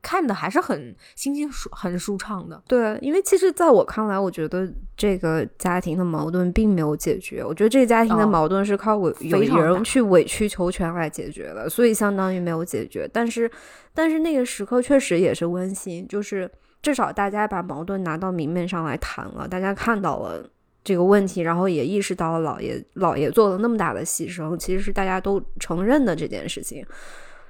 [0.00, 2.62] 看的还是很心情舒很舒畅的。
[2.66, 13.06] 对，因为其实在我看来，我觉得这个家庭的矛盾并没有解决，我觉得这个家庭的矛盾是靠委有人去委曲求全来解决的，所以相当于没有解决。
[13.12, 13.50] 但是，
[13.92, 16.50] 但是那个时刻确实也是温馨，就是。
[16.86, 20.48] 至少大家把矛盾拿到明面上来谈了，大家看到了
[20.84, 26.86] 这个问题，然后也意识到了老爷老爷做了那么大的牺牲，其实是大家都承认的这件事情。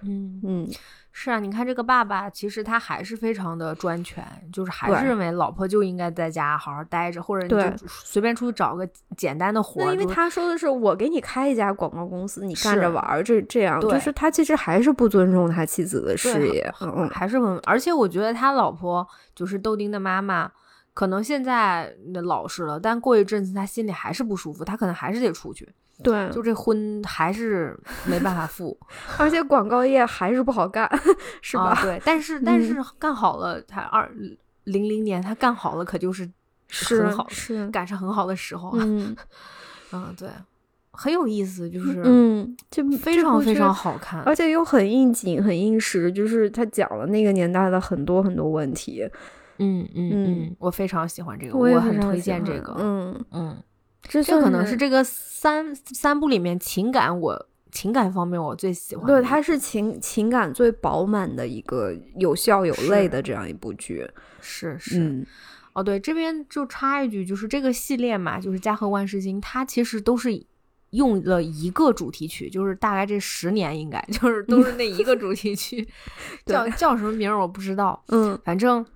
[0.01, 0.69] 嗯嗯。
[1.19, 9.95] 是啊，你看这个爸爸，其实他还是非常的专权，就是还是认为老婆就应该在家好好待着，或者你就随便出去找个简单的活那。
[9.95, 17.59] 因为他说的是我给你开一家广告公司，你干着玩儿，这这样就是他其实还是不尊重他妻子的事业，嗯，还是很。
[17.65, 20.53] 而且我觉得他老婆就是豆丁的妈妈，
[20.93, 25.67] 可能现在老实了，但过一阵子他心里还是不舒服，他可能还是得出去。
[26.03, 28.77] 对，就这婚还是没办法付，
[29.19, 30.89] 而且广告业还是不好干，
[31.41, 31.79] 是吧？
[31.83, 34.11] 对，但是但是干好了，他二
[34.65, 36.29] 零零年他干好了，可就是
[36.71, 38.71] 很好，是赶上很好的时候。
[38.79, 39.17] 嗯
[39.93, 40.29] 嗯，对，
[40.91, 49.09] 很有意思，就是嗯，就非常非常好看，而且又很应景、很应时，就是他讲了那个年代的很多很多问题。
[49.59, 52.77] 嗯嗯嗯，我非常喜欢这个，我很推荐这个。
[52.79, 53.63] 嗯嗯。
[54.09, 59.07] 这可能是这个三三部里面情感，我情感方面我最喜欢。
[59.07, 64.09] 对，它是情情感最饱满的一个有笑有泪的这样一部剧。
[64.41, 65.27] 是是，
[65.73, 70.31] 哦对，这边就插一句，就是这个系列嘛，就是《家和万事兴》，它其实都是
[70.91, 75.87] 用了一个主题曲，就是大概这十年应该就是都是那一个主题曲，
[76.47, 78.03] 叫叫什么名儿我不知道。
[78.09, 78.87] 嗯，反正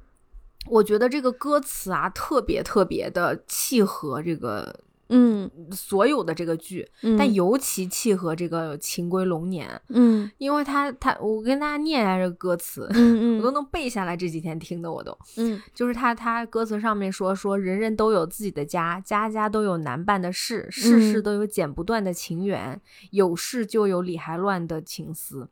[0.67, 4.81] 我觉得这个歌词啊，特别特别的契合这个。
[5.13, 14.17] 嗯，所有的这个剧，但尤其契合这个秦归龙年，嗯，因为他他，我跟大家念一下这个歌词，嗯嗯， 我都能背下来。
[14.17, 25.49] 这几天听的我都，嗯，就是他他歌词上面说说人人都有自己的家，家家都有难办的事，事事都有剪不断的情缘，有事就有理还乱的情思。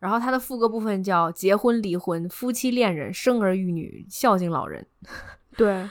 [0.00, 4.84] 然后他的副歌部分叫结婚离婚，夫妻恋人，生儿育女，孝敬老人，
[5.56, 5.88] 对。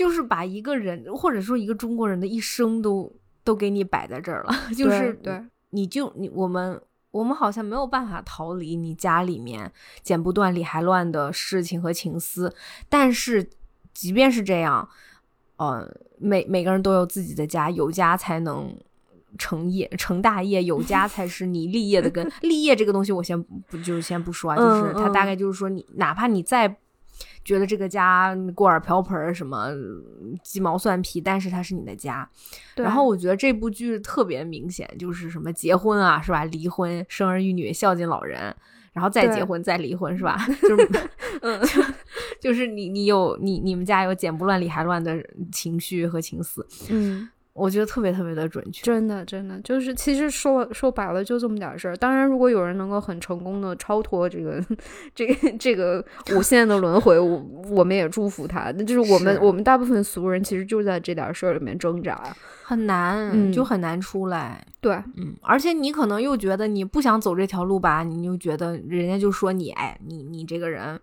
[0.00, 3.12] 就是把一个人，或者说一个中国人的一生都
[3.44, 9.70] 都给你摆在这儿了， 就是对，你就你我们我们好像没有办法逃离你家里面
[10.02, 12.50] 剪不断理还乱的事情和情思，
[12.88, 13.46] 但是
[13.92, 14.88] 即便是这样，
[15.56, 15.86] 呃，
[16.16, 18.74] 每每个人都有自己的家，有家才能
[19.36, 22.26] 成业成大业，有家才是你立业的根。
[22.40, 26.78] 立业这个东西我先不就是先不说啊，就是他大概就是说你哪怕你再。
[27.44, 29.70] 觉得这个家锅碗瓢盆什么
[30.42, 32.28] 鸡毛蒜皮，但是它是你的家。
[32.76, 36.44] 然后我觉得这部剧特别明显，就是什么结婚啊，是吧？
[36.44, 38.54] 离婚、生儿育女、孝敬老人，
[38.92, 40.36] 然后再结婚、再离婚，是吧？
[40.62, 40.88] 就是，
[41.42, 41.60] 嗯，
[42.40, 45.16] 就是你你有你你们家有剪不乱理还乱的
[45.52, 46.66] 情绪和情思。
[46.90, 47.28] 嗯，
[47.60, 51.96] 我觉得特别特别的准确，真的真的就是其实说说白了就这么点事儿。
[51.96, 54.64] 当然，如果有人能够很成功的超脱这个
[55.14, 56.02] 这个这个
[56.34, 58.72] 无限的轮回，我我们也祝福他。
[58.72, 64.64] 那就是我们我们大部分俗人其实就在这点事儿里面挣扎，很难，就很难出来。
[64.80, 70.98] 对，嗯，而且你可能又觉得你不想走这条路吧，你就觉得人家就说你，哎，你你这个人。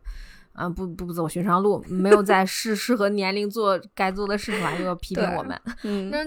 [0.58, 5.60] 嗯，不不走寻常路，没有在 适适合年龄做该做的事情吧，又要批评我们。
[5.84, 6.18] 嗯，那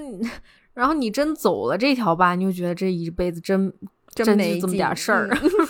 [0.72, 3.72] 然后你真走了这条吧，你就觉得这一辈子真
[4.14, 5.28] 真没这么点事儿，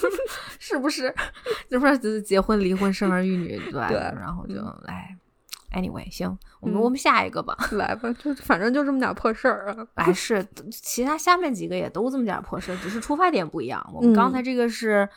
[0.61, 1.13] 是不是？
[1.71, 5.17] 就说结婚、离婚、生儿育女，对，然后就来。
[5.73, 9.87] Anyway，行，我们我们下一个吧，来吧，就反正就这么点破事儿啊。
[9.95, 13.83] 哎，是，其他下面几个也都这么点破事儿，只是出发点不一样。
[13.95, 15.09] 我们刚才这个是。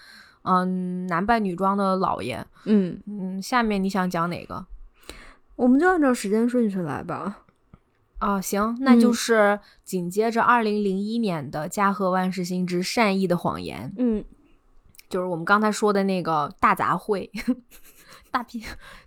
[0.43, 4.65] 嗯，男扮女装的老爷，嗯嗯，下面你想讲哪个？
[5.55, 7.39] 我们就按照时间顺序来吧。
[8.19, 14.23] 啊，行，那就是紧接着二零零一年的《家和万事兴之善意的谎言》，嗯，
[15.09, 17.29] 就是我们刚才说的那个大杂烩，
[18.31, 18.61] 大拼。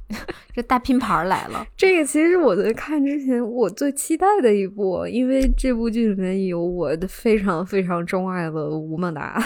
[0.54, 1.66] 这大拼盘来了！
[1.76, 9.42] 这个其实我在看之前，我最期待的一部，因为这部剧里面有我的非常非常钟爱的吴孟达。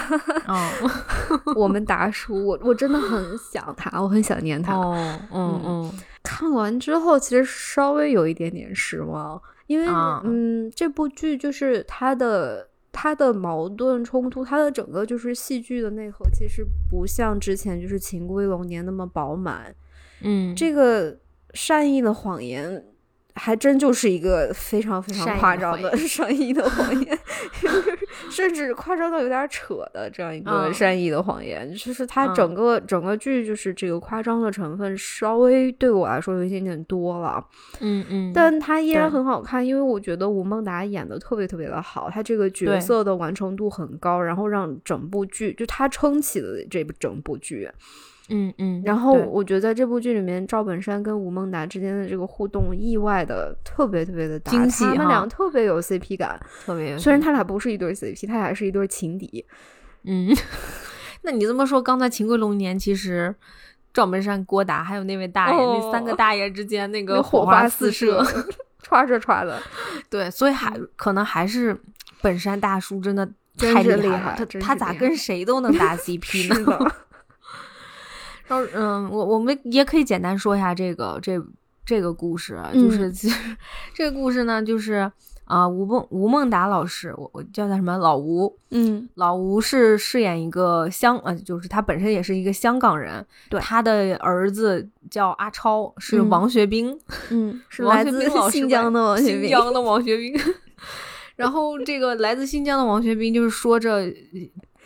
[0.47, 0.69] 哦，
[1.57, 4.75] 我们达叔，我我真的很想他，我很想念他。
[4.75, 5.93] 哦，嗯嗯。
[6.23, 9.87] 看完之后，其实稍微有一点点失望，因为
[10.23, 19.75] 嗯，这部剧就是它的它的矛盾冲突，它的整个就是戏剧的内核，其实不像之前就是《秦归龙年》那么饱满。
[20.23, 21.17] 嗯，这个
[21.53, 22.83] 善意的谎言，
[23.33, 27.17] 还真就是一个非常非常夸张的 善意的谎言，
[28.29, 31.73] 甚至夸张到有点扯的这样一个善意的谎言。
[31.73, 37.43] 就是它整个整个剧，就是这个夸张的成分稍微对我来说有一点点多了。
[37.79, 47.69] 嗯嗯，但它依然很好看，因为我觉得吴孟达演的特别特别的好，他这个角色的完成度很高，然后让整部剧就他撑起了这部整部剧。
[48.31, 56.97] 嗯嗯，然后我觉得在这部剧里面，赵本山跟吴孟达之间的这个互动意外的特别特别的惊喜，他们俩特别有 CP 感，特别。
[56.97, 59.45] 虽然他俩不是一对 CP，他俩是一对情敌。
[60.03, 60.33] 嗯，
[61.23, 63.35] 那你这么说，刚才《秦归龙年》其实
[63.93, 68.23] 赵本山、郭达还有那位大爷，那三个大爷之间那个火花四射
[68.87, 69.61] 歘着歘的。
[70.09, 71.77] 对，所以还可能还是
[72.21, 73.25] 本山大叔真的
[73.57, 76.91] 太厉害了，他他咋跟谁都能搭 CP 呢？
[78.73, 81.41] 嗯，我我们也可以简单说一下这个这
[81.85, 83.57] 这个故事，就是其实
[83.93, 85.11] 这个故事呢，就是
[85.45, 96.97] 啊，吴孟吴孟达老师，我我叫他什么老吴，嗯，老吴是饰演一个香呃，就是他本身也是一个香港人，对，他的儿子叫阿超，是王学兵，
[97.29, 100.33] 嗯，是 来自新疆的王学兵，新疆的王学兵，
[101.35, 104.01] 然后这个来自新疆的王学兵就是说着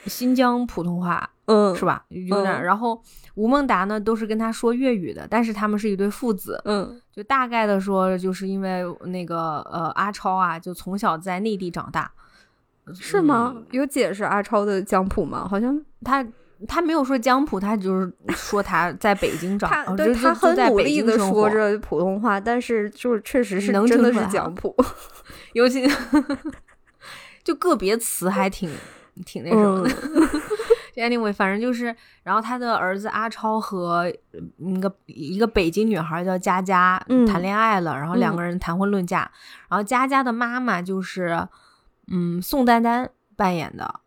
[0.07, 2.05] 新疆普通话，嗯，是吧？
[2.09, 3.01] 有点，然后。
[3.35, 6.57] 吴孟达呢，都是跟他说粤语的，但是他们是一对父子。
[6.63, 12.09] 嗯，就大概的说，就是因为那个呃阿超啊，就从小在内地长大，
[12.97, 13.53] 是吗？
[13.71, 15.45] 有解释阿超的江浦吗？
[15.49, 16.25] 好像他
[16.65, 24.73] 他没有说江浦，他就是说他在北京长，他对他很努力的说着普通话，但是就是确实是真的是江浦，
[25.51, 25.85] 尤其
[27.43, 28.71] 就个别词还挺
[29.25, 29.91] 挺那什么的。
[30.95, 34.11] Anyway，反正就是，然后他的儿子阿超和
[34.57, 39.29] 那个一个北京女孩叫佳佳谈恋爱了，然后两个人谈婚论嫁，
[39.67, 41.47] 然后佳佳的妈妈就是
[42.07, 43.99] 嗯宋丹丹扮演的，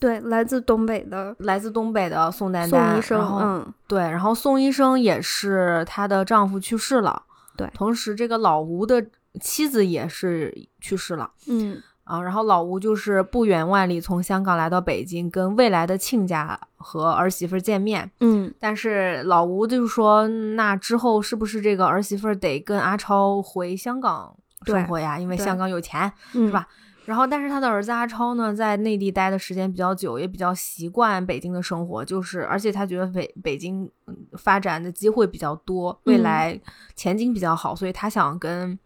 [0.00, 7.22] 对，来自东北的，来自东北的宋丹丹，宋医生，嗯，对，然后宋医生也是她的丈夫去世了，
[7.56, 9.06] 对，同时这个老吴的
[9.40, 11.80] 妻子也是去世了，嗯。
[12.04, 18.10] 啊，然后老吴就是不远万里从香港来到北京，跟未来的亲家和儿媳妇见面。
[18.18, 24.36] 嗯，但是老吴就说，那之后是不是这个儿媳妇得跟阿超回香港
[24.66, 25.16] 生活呀？
[25.16, 26.66] 因为香港有钱，是吧？
[27.04, 33.88] 然后，但是他的儿子阿超呢，在内地待的时间比较久，也比较习惯北京的生活，就是而且他觉得北北京
[34.36, 36.60] 发展的机会比较多，未来
[36.96, 38.76] 前景比较好，所以他想跟。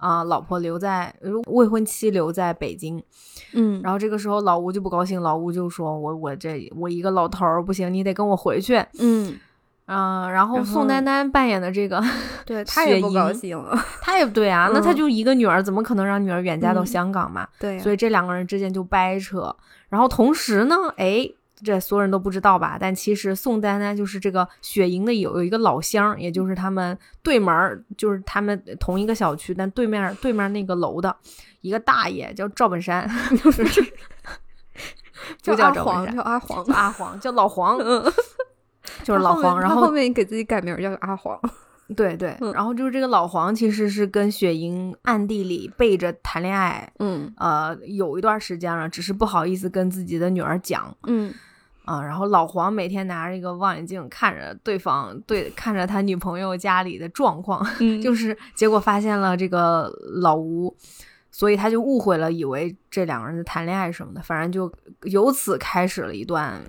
[0.00, 1.14] 啊，老婆留在
[1.46, 3.02] 未婚妻留在北京，
[3.52, 9.38] 嗯，然后这个时候老吴就不高兴，老吴就说：“我我这我一个老头儿不行，你得跟我回去。”嗯，
[9.84, 12.02] 啊，然后宋丹丹扮演的这个
[12.46, 13.62] 对他也不高兴，
[14.00, 17.46] 他也对啊，那他就一个女儿，怎么可能让女儿远嫁到香港嘛？
[17.60, 19.54] 对，所以这两个人之间就掰扯，
[19.90, 21.30] 然后同时呢，哎。
[21.64, 22.76] 这所有人都不知道吧？
[22.80, 31.14] 但其实宋丹丹就是这个雪莹的有有一个老乡，也就是他们对门就是他们同一个小区，但对面对面那个楼的
[31.60, 33.08] 一个大爷叫赵本山，
[35.44, 37.78] 不叫赵本山，叫阿黄，叫阿黄，叫老黄，
[39.04, 39.60] 就是老黄。
[39.60, 41.38] 然后后面给自己改名叫阿黄。
[41.96, 51.34] 对对，然后就是这个老黄其实是跟雪莹暗地里背着谈恋爱，嗯，呃，有一段时间了，只是不好意思跟自己的女儿讲，嗯，
[51.90, 57.66] 啊，然后老黄每天拿着一个望远镜看着对方，对，看着他女朋友家里的状况，
[58.00, 60.72] 就是结果发现了这个老吴，
[61.32, 64.72] 所以他就误会了，以为这两个人在谈恋爱什么的，反正就
[65.10, 66.62] 由此开始了一段。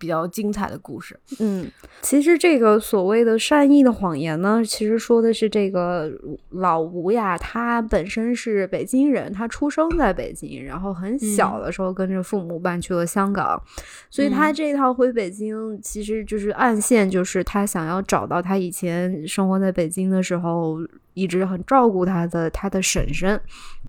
[0.00, 1.70] 比较精彩的故事，嗯，
[2.00, 6.10] 其实这个所谓的善意的谎言呢，其实说的是这个
[6.48, 13.62] 老吴呀，他本身是北京人，他出生在北京，然后很小的时候跟着父母搬去了香港，
[14.08, 20.78] 所以他这一趟回北京，其实就是暗线，就是他想要找到他以前生活在北京的时候
[21.12, 23.38] 一直很照顾他的他的婶婶。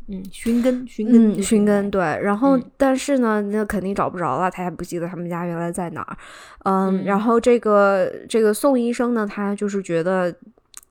[0.08, 2.02] 嗯，寻根，寻根，寻根，对。
[2.02, 6.18] 然后，但是呢，那肯定找不着了，他也不记得他们家原来在哪儿。
[6.66, 10.36] 嗯，然后这个这个宋医生呢，他就是觉得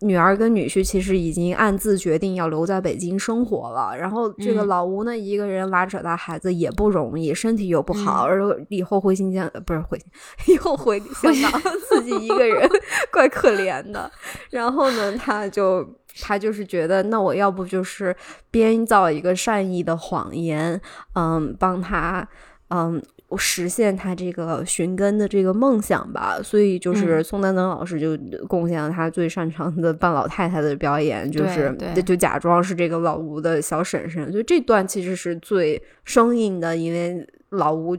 [0.01, 3.97] 女儿跟女婿其实已经暗自决定要留在北京生活了。
[3.97, 10.01] 然后这个老吴呢，一个人拉扯大孩子也不容易，身体又不好，而以后回新疆不是回，
[10.49, 12.69] 以后回香港 自己一个人，
[13.13, 14.11] 怪可怜的。
[14.51, 15.87] 然后呢，他就。
[16.23, 18.15] 他就是觉得，那我要不就是
[18.51, 20.79] 编造一个善意的谎言，
[21.15, 22.29] 嗯，帮他，
[22.69, 23.01] 嗯，
[23.37, 26.39] 实现他这个寻根的这个梦想吧。
[26.43, 28.17] 所以就是宋丹丹老师就
[28.47, 34.31] 贡献了他最擅长的扮老太太的表演，就是就假装是这个老吴的小婶婶。
[34.31, 37.97] 所以这段其实是最生硬的，因为老吴。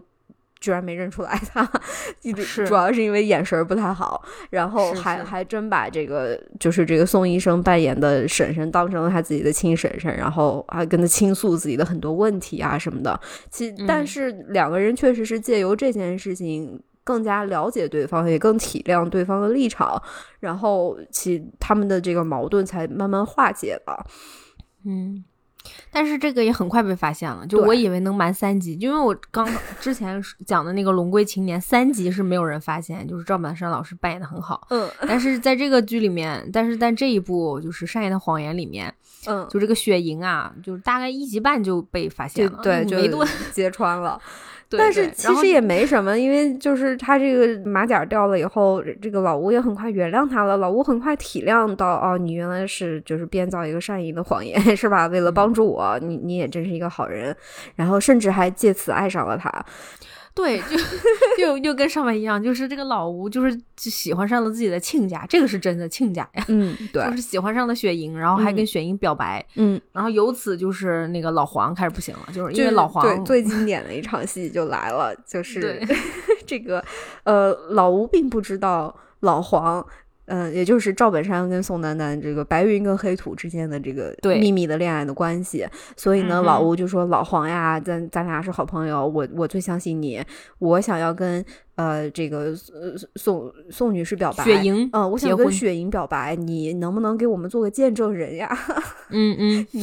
[0.62, 1.70] 居然没认出来他，
[2.38, 13.20] 是主要是因为眼神不太好，然后还还真把这个就是这个宋医生扮演的婶婶当成了他自己的亲婶婶，然后还跟他倾诉自己的很多问题啊什么的。
[13.50, 20.00] 其但是两个人确实是借由这件事情更加了解对方，也更体谅对方的立场，
[20.40, 24.06] 然后其他们的这个矛盾才慢慢化解了。
[24.86, 25.26] 嗯。
[25.92, 29.48] 但是这个也很快被发现了，就我以为能瞒三集，因为我刚
[29.82, 34.66] 之前讲的那个《龙归青年》三集是没有人发现，就是赵本山老师扮演的很好。
[34.70, 38.94] 嗯，但是在这个剧里面，但是在这一部就是《善意的谎言》里面，
[39.28, 44.20] 嗯，就这个雪莹啊，就是大概一集半就被发现了，对，就揭穿了。
[44.78, 50.58] 但是其实也没什么，因为就是他这个马甲掉了以后，这个老吴也很快原谅他了。
[50.58, 55.08] 老吴很快体谅到，哦，你原来是就是编造一个善意的谎言， 是吧？
[55.08, 57.36] 为了帮助我，你你也真是一个好人，
[57.76, 59.52] 然后甚至还借此爱上了他。
[60.34, 60.78] 对，就
[61.38, 66.46] 就又跟上面一样，就是这个老吴就是喜欢上了自己的亲家，这个是真的亲家呀。
[66.48, 69.46] 嗯， 对，就是喜欢上了雪莹，然后还跟雪莹表白。
[69.56, 75.86] 嗯，然后由此就是那个老黄开始不行了，就是因为老黄对最经典的一场戏就来了，就是
[76.48, 76.84] 这个
[77.24, 79.86] 呃老吴并不知道老黄。
[80.26, 85.68] 嗯，也就是赵本山跟宋丹丹这个白云跟黑土之间的这个秘密的恋爱的关系，
[85.98, 90.22] 所以呢，老吴就说老黄呀，咱咱俩是好朋友，我我最相信你，
[90.60, 91.44] 我想要跟。
[91.76, 92.54] 呃，这个
[93.16, 98.56] 宋宋女士表白，雪莹，嗯，我想跟雪莹表白，你能不能给我们做个见证人呀？
[99.10, 99.82] 嗯嗯， 你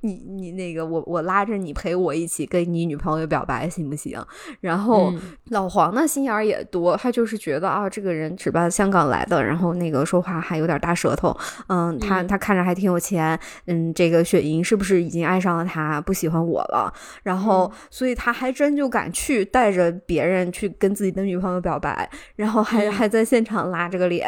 [0.00, 4.20] 你你那个，我我拉着你陪我一起跟你女朋友表白，行不行？
[4.60, 5.14] 然后
[5.50, 11.36] 老黄呢，心眼儿也多，他就是觉得啊，这个人只吧，香港来的，然后那个说话还有点大舌头，
[11.68, 16.92] 嗯，他他看着还挺有钱，嗯，这个雪莹是不是已经爱上了他，不喜欢我了？
[17.22, 20.88] 然后，所以他还真就敢去带着别人去跟。
[20.88, 24.26] 跟自己的女朋友表白，然后还还在现场拉着个脸，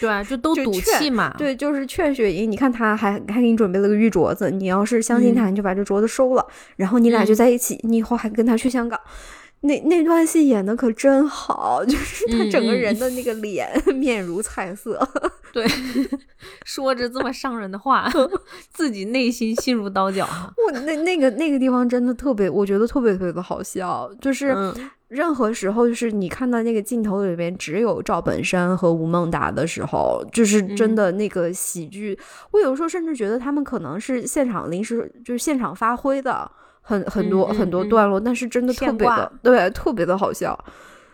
[0.00, 1.34] 对，就都赌气嘛。
[1.38, 8.98] 对，就是劝雪莹，你看他还还给你准备了个玉镯子，你要是相信他，你就把这镯子收了，然后你俩就在一起，你以后还跟他去香港。
[9.64, 15.08] 那那段戏演的可真好， 就是他整个人的那个脸 面如菜色，
[15.52, 15.64] 对，
[16.64, 18.10] 说着这么伤人的话，
[18.72, 20.28] 自己内心心如刀绞。
[20.66, 24.52] 我那那个那个地方真的特别，我觉得特别特别的好笑，就是
[25.06, 32.18] 任何时候，就是你看到那个镜头里面只有赵本山和吴孟达的时候，就是真的那个喜剧，
[32.50, 36.50] 我有时候甚至觉得他们可能是现场临时就是现场发挥的。
[36.82, 40.58] 很很多很多段落，但是真的特别的对，特别的好笑。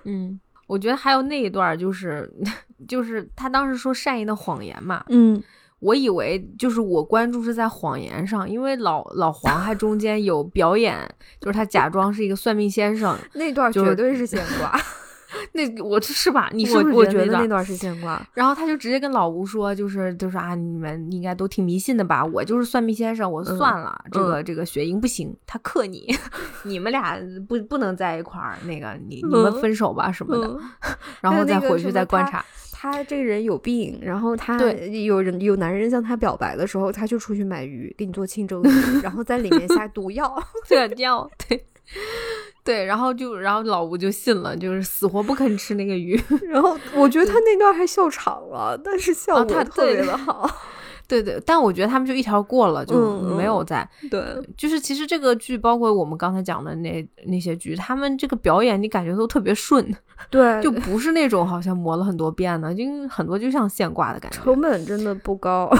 [0.04, 2.28] 嗯，我觉得还有那一段就是
[2.88, 5.04] 就是他当时说善意的谎言嘛。
[5.08, 5.40] 嗯，
[5.80, 10.96] 我以为就是我关注是在谎言上，因为老老黄还中间有表演，
[11.40, 14.76] 就是他假装是一个算命先生， 那段绝对是现挂。
[15.52, 16.50] 那我是吧？
[16.52, 18.20] 你是不是觉得那段是现挂？
[18.34, 22.24] 然后他就直接跟老吴说，就是就是啊，你们应该都挺迷信的吧？
[22.24, 26.06] 我就是算命先生，我算了，这个这个雪莹不行，他克你，
[26.64, 27.18] 你们俩
[27.48, 30.58] 不不能在一块儿，那个你你们分手吧什么的，
[31.20, 32.44] 然后再回去再观察。
[32.80, 38.68] 他这个人有病，然后他有人有男人向他表白的时候，他就出去买鱼给你做清蒸鱼，
[39.02, 40.32] 然后在里面下毒药，
[40.68, 41.64] 对药对。
[42.64, 46.20] 对，然后就，然后老吴就信了，就是死活不肯吃那个鱼。
[46.50, 50.48] 然后我觉得他那段还笑场了，但是效果特别的好。
[51.08, 53.88] 对对，但我觉得他们就一条过了，就没有在。
[54.10, 54.22] 对，
[54.58, 59.82] 就是其实这个剧，包括我们刚才讲的那那些剧，他们这个表演你感觉都特别顺。
[60.28, 64.36] 对，就不是那种好像磨了很多遍的，就很多就像现挂的感觉。
[64.38, 65.74] 成本真的不高。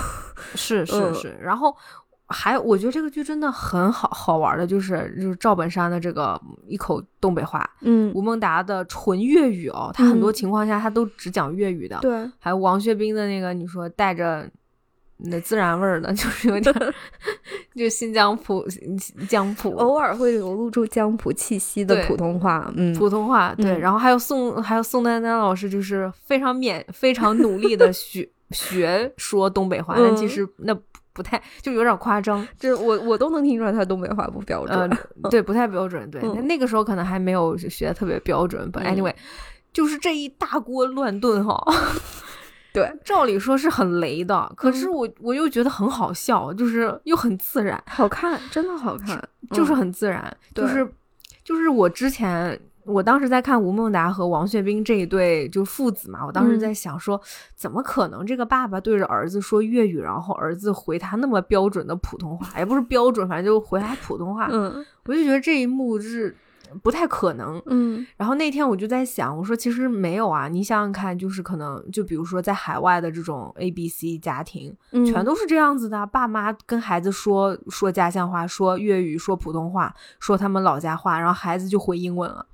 [0.55, 1.77] 是是是，然后。
[2.31, 14.47] 还，我觉得这个剧真的很好好玩的，就是就是赵本山的这个一口东北话，嗯，吴孟达的纯粤语哦，他很多情况下他都只讲粤语的，对，还有王学兵的那个，你说带着
[15.17, 16.75] 那自然味儿的， 就是有点
[17.75, 18.63] 就新疆普
[19.27, 30.77] 江普，偶尔会流露出江普气息的普通话，嗯，普通话，对，然后还有宋还有宋丹丹老师，就是非常勉非常努力的 学学说东北话，但其实那。
[31.19, 34.99] 不太就有点夸张，就是我我都能听出来他东北话不标准，
[35.29, 36.09] 对，不太标准。
[36.09, 38.71] 对，那个时候可能还没有学的特别标准。
[38.71, 39.13] But anyway，
[39.73, 41.61] 就是这一大锅乱炖哈，
[42.73, 50.89] 对，照理说是很雷的，可是我我又觉得很好笑，就是又很自然，好看，真的好看，就是很自然，就是
[51.43, 52.57] 就是我之前。
[52.89, 57.21] 我当时在看吴孟达和王学兵这一对就父子嘛，我当时在想说，
[57.55, 64.49] 怎么可能这个爸爸对着儿子说粤语，然后儿子回他那么标准的普通话，也不是标准，反正就回他普通话。
[64.51, 66.35] 嗯，我就觉得这一幕是。
[66.83, 82.45] 不太可能，嗯，然后那天我就在想，我说其实没有啊，你想想看，就是可能就比如说在海外的这种 A B C 家庭，全都是这样子的，爸妈跟孩子说说家乡话，说粤语，说普通话，说他们老家话，然后孩子就回英文了。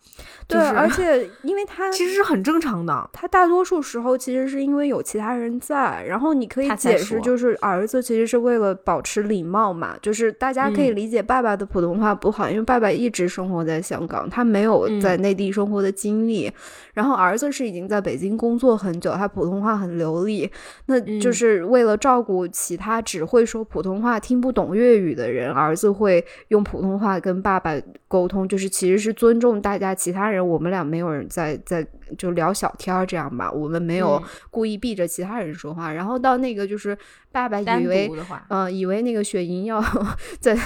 [0.46, 14.03] 对，而且因为他其实是很正常的，他大多数时候其实是因为有其他人在，然后你可以解释，就是儿子其实是为了保持礼貌嘛，就是大家可以理解爸爸的普通话不好，因为爸爸一直生活在香。
[14.30, 16.50] 他没有在内地生活的经历，
[16.92, 20.50] 然后儿子是已经在北京工作很久，他普通话很流利，
[20.86, 27.72] 那就是为了照顾其他只会说普通话、听不懂粤语的人，儿子会用普通话跟爸爸
[28.08, 31.86] 沟通，就是其实是尊重大家其他人，我们俩没有人在在。
[32.16, 35.92] 就聊小天儿这样吧，我们没有故意避着其他人说话。
[35.92, 36.96] 然后到那个就是
[37.32, 38.08] 爸爸以为，
[38.48, 39.82] 嗯，以为那个雪莹要
[40.40, 40.56] 在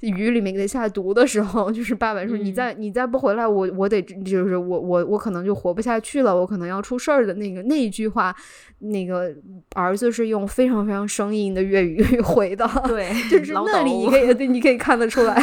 [0.00, 8.34] 雨里面给他下毒的时候，就是爸爸说：“你再你再不回来，我我得就是我我我可能就活不下去了，我可能要出事儿的那个那一句话。”
[8.80, 9.34] 那个
[9.74, 15.34] 儿子是用非常非常生硬的粤语 回的，对， 就是那里你可以对，你可以看得出来，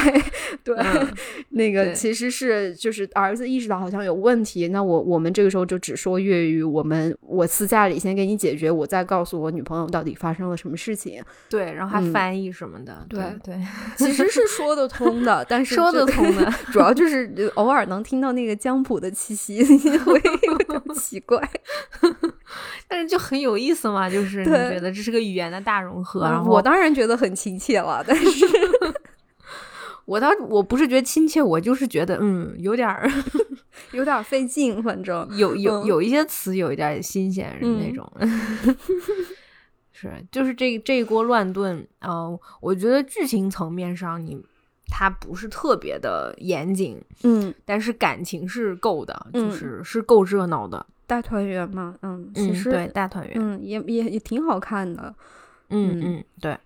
[0.64, 0.74] 对，
[1.50, 13.60] 那个其实是就是儿子意识到好像有问题，那我我们这个时候就只说粤语，我们我私下里先给你解决，我再告诉我女朋友到底发生了什么事情，对，然后还翻译什么的，对对，
[13.98, 19.62] 其实是说得通的，但是说得通的， 主要就是偶尔能听到那个江浦的气息，
[20.00, 20.14] 会
[20.44, 21.38] 有点奇怪。
[22.88, 26.22] 但是就很有意思嘛，就是你觉得这是个语言的大融合。
[26.22, 28.46] 然后我当然觉得很亲切了，但是
[30.06, 33.10] 我倒我不是觉得亲切，我就是觉得嗯，有点儿
[33.92, 38.10] 有点费劲，反正有有有一些词有一点新鲜那种。
[39.92, 44.38] 是，就是这这一锅乱炖嗯，我觉得剧情层面上你
[44.88, 50.86] 它不是特别的严谨，嗯，但是感情是够的，就是是够热闹的。
[51.08, 55.14] 大团圆嘛，嗯，其实对大团圆，嗯，也也也挺好看的，
[55.70, 56.58] 嗯嗯，对。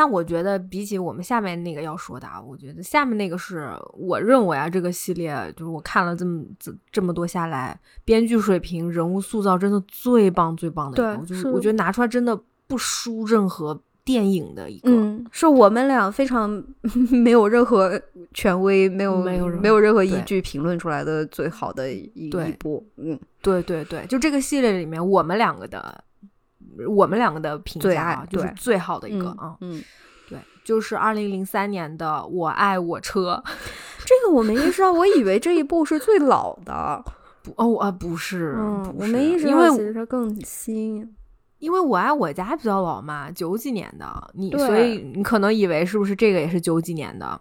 [0.00, 12.34] 但我觉得比起我们下面那个要说的啊，我觉得下面那个是我认为啊，这个系列就是我看了这么这这么多下来，编剧水平、人物塑造真的最棒最棒的一个，就是我觉得拿出来真的
[12.66, 13.78] 不输任何。
[14.02, 16.64] 电影的一个，嗯，是我们俩非常
[17.12, 18.00] 没有任何
[18.32, 26.02] 权威，没有没有没有任何依据评论出来的最好的一一部，嗯，对对对，就这个系列里面，我们两个的，
[26.88, 29.82] 我们两个的评价啊就是最好的一个啊，嗯，
[30.28, 33.42] 对，就是二零零三年的《我爱我车》，
[34.04, 37.02] 这个我没意识到，我以为这一部是最老的，
[37.42, 38.56] 不哦啊不是，
[38.96, 41.16] 我没意识到，因为其实它更新。
[41.58, 47.38] 因为我爱我家比较老嘛，九几年的，你所以你可能以为是不是这个也是九几年的？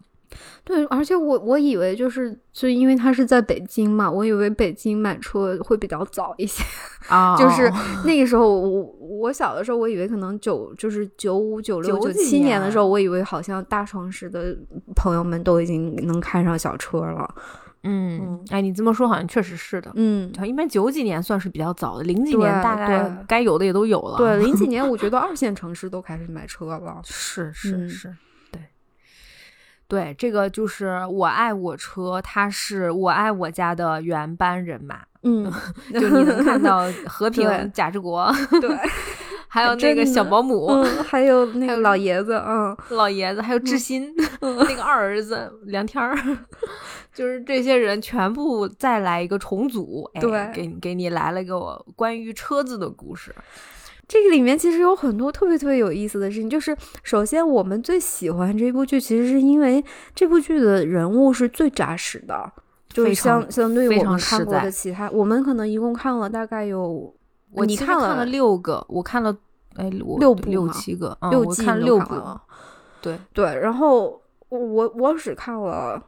[0.64, 6.64] 对，而且我我以为就是，就因为他是在北京嘛，我以为北京买车会比较早一些
[7.08, 7.36] 啊。
[7.40, 7.72] 就是
[8.06, 14.56] 那个时候，我我小的时候，我以为可能九就是九五九六九七年的时候，我以为好像大城市的
[14.96, 17.36] 朋友们都已经能开上小车了。
[17.84, 19.90] 嗯，哎，你这么说好像确实是的。
[19.96, 24.18] 嗯，一般九几年算是比较早的，零几年大概该有的也都有了。
[24.18, 27.02] 对， 零几年我觉得二线城市都开始买车了。
[27.06, 28.14] 是是是。
[29.90, 35.00] 对，这个就是我爱我车，他是我爱我家的原班人马。
[35.24, 35.52] 嗯，
[35.92, 38.32] 就你能看到 和平、贾志国，
[38.62, 38.70] 对，
[39.50, 46.16] 还有那个小保姆，还有那个老爷子，嗯，老爷子，还有志新，那个二儿子梁天儿，
[47.14, 53.36] 就是这些人全部再来一个重组，对，给给你来了一个关于车子的故事。
[54.10, 59.86] 这个里面其实有很多特别特别有意思的事情，就是首先我们最喜欢这部剧，其实是因为
[60.16, 62.52] 这部剧的人物是最扎实的，
[62.90, 67.14] 就是相相对于我们看过的其他，我们可能一共看了大概有，
[67.52, 69.38] 我你看了六个，我看了
[69.76, 72.16] 哎六部六七个，六季看六部，
[73.02, 76.04] 对对，然后我我只看了。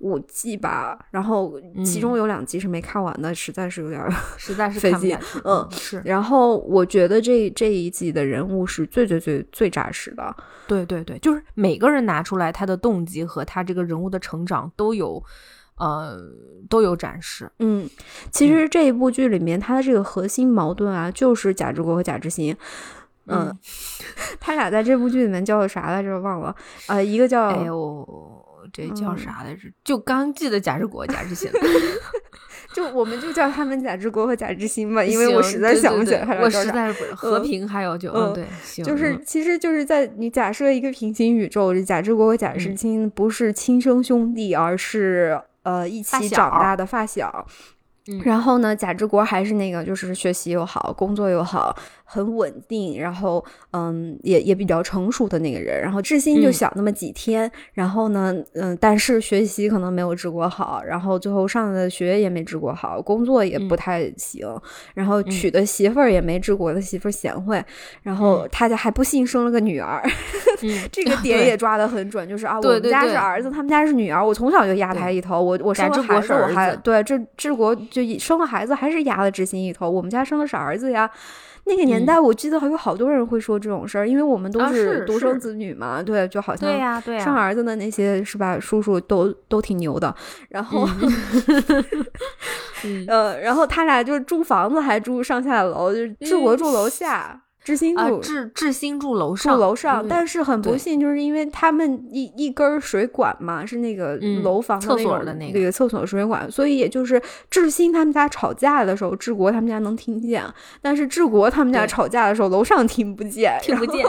[0.00, 4.02] 五季吧，然后其中有两集是没看完的，实在是有点
[4.36, 5.16] 实在是费劲。
[5.44, 6.00] 嗯，是。
[6.04, 10.34] 然后我觉得这这一季的人物是最最最最扎实的。
[10.66, 15.22] 对对对，就是每个人拿出来他的动机和他这个人物的成长都有，
[15.76, 16.18] 呃，
[16.68, 17.50] 都有展示。
[17.58, 17.86] 嗯，
[18.30, 22.56] 其实这一部剧里面他的这个核心矛盾啊，就是贾志国和贾志新。
[23.26, 23.54] 嗯，
[24.40, 26.18] 他俩在这部剧里面叫的啥来着？
[26.20, 26.56] 忘了。
[26.86, 28.39] 呃，一个叫哎呦。
[28.72, 29.68] 这叫啥来着？
[29.84, 31.50] 就刚记得贾志国、贾志新，
[32.74, 36.40] 就我们就叫他们贾志国和贾志新吧，因为我实在想不起来。
[36.40, 38.46] 我实在是和平还有就嗯对，
[38.84, 47.46] 就是其实就是在你假设一个平行宇宙，贾志国和贾志新不是亲生兄弟，而是呃一起长大的发小。
[48.24, 51.76] 然后呢，贾志国还是那个就是学习又好，工作又好。
[52.12, 55.80] 很稳定，然后嗯，也也比较成熟的那个人。
[55.80, 64.44] 然后志新就小那么几天，然后呢，嗯，但是学习可能没有治国好，然后最后上的学也没治国好，工作也不太行。
[64.92, 67.64] 然后娶的媳妇儿也没治国的媳妇儿贤惠。
[68.02, 70.02] 然后他家还不幸生了个女儿，
[70.90, 75.40] 这个点也抓得很准，就是啊，我们家是儿子，他们家是女儿，我从小就压他一头。
[75.40, 79.88] 我我生了孩子，我还对这治国就生了孩子还是压了志新一头。
[79.88, 81.08] 我们家生的是儿子呀。
[81.66, 90.14] 那个年代，我记得还有好多人会说这种事儿，因为我们都是独生子女嘛，对，就好像对呀，对呀，生儿子的那些是吧，叔叔都都挺牛的，
[90.48, 90.88] 然后，
[93.06, 97.40] 呃，然后他俩就是住房子还住上下楼，就是治国住楼下。
[97.62, 110.42] 志新住志志新住楼上，住楼上，但是很不幸，就是因为他们一一根水管嘛，是那个楼房厕所的那个厕所水管，所以也就是志新他们家吵架的时候，志国他们家能听见，
[110.80, 114.06] 但是志国他们家吵架的时候，楼上听不见， 听不见。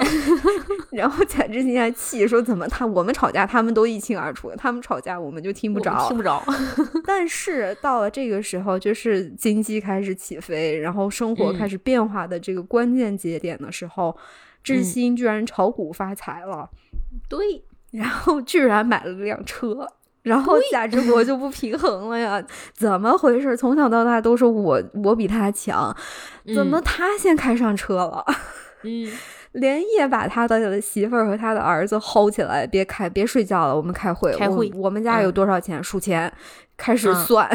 [0.91, 6.43] 然后贾志新还气说：“怎么他我们吵架，他们都一清二楚，他们吵架我们就听不着，听不着。”
[7.05, 13.57] 但是到了这个时候，就是经济开始起飞，然后生活开始变化的这个关键节点。
[13.57, 14.15] 的时候，
[14.63, 16.69] 志新居然炒股发财了，
[17.27, 19.87] 对，然后居然买了辆车，
[20.21, 22.41] 然后贾志国就不平衡了呀？
[22.73, 23.57] 怎么回事？
[23.57, 25.95] 从小到大都是我我比他强，
[26.55, 28.23] 怎么他先开上车了？
[28.83, 29.11] 嗯，
[29.53, 35.83] 连夜把他的媳妇儿和他的儿子薅起来，别开，别睡觉了，我们开会，开会，我们家有多少钱？
[35.83, 36.31] 数钱。
[36.81, 37.47] 开始算，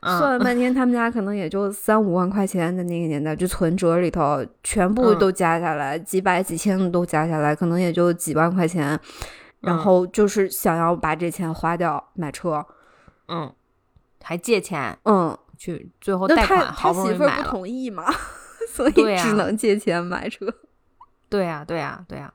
[0.00, 8.98] 算了半天，他们家可能也就三五万块钱的那个年代，就存折里头全部都加下来，几百几千的都加下来，可能也就几万块钱。
[9.60, 12.64] 然后就是想要把这钱花掉买车，
[13.28, 13.52] 嗯，
[14.22, 18.04] 还借钱，嗯，去最后贷款，他媳妇儿不同意嘛，
[18.72, 20.46] 所以只能借钱买车。
[21.28, 22.32] 对呀，对呀，对呀。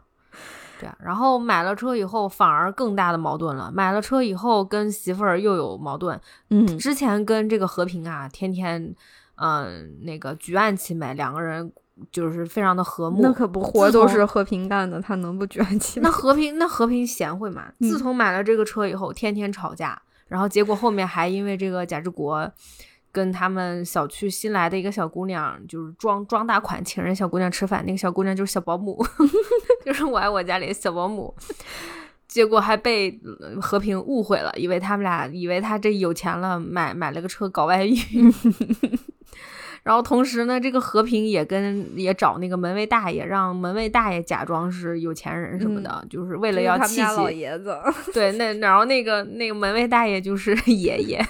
[0.79, 3.69] 对啊，然后买了车以后，反而更大的矛盾了。
[3.71, 6.19] 买了车以后，跟媳妇儿又有矛盾。
[6.49, 8.95] 嗯，之前跟这个和平啊，天天，
[9.35, 11.69] 嗯，那个举案齐眉，两个人
[12.11, 13.19] 就是非常的和睦。
[13.21, 16.05] 那可不，活都是和平干的，他能不举案齐眉？
[16.05, 17.65] 那和平，那和平贤惠嘛。
[17.81, 22.49] 自从买了这个车以后，天天吵架，然后结果后面还因为这个贾志国。
[23.11, 29.03] 跟他们小区新来的一个小姑娘，就是装装大款请人小姑娘吃饭，那个小姑娘就是小保姆，
[29.85, 31.33] 就是我爱我家里的小保姆，
[32.27, 33.19] 结果还被
[33.61, 37.95] 和平误会了，以为他们俩以为他这有钱了，买买了个车搞外遇，
[39.81, 47.79] 然后同时呢，这个和平也跟也找那个门卫大爷，让门卫大爷假装是有钱人什么的，就是为了要气气老爷子。
[48.13, 51.25] 对，那然后那个那个门卫大爷就是 爷爷，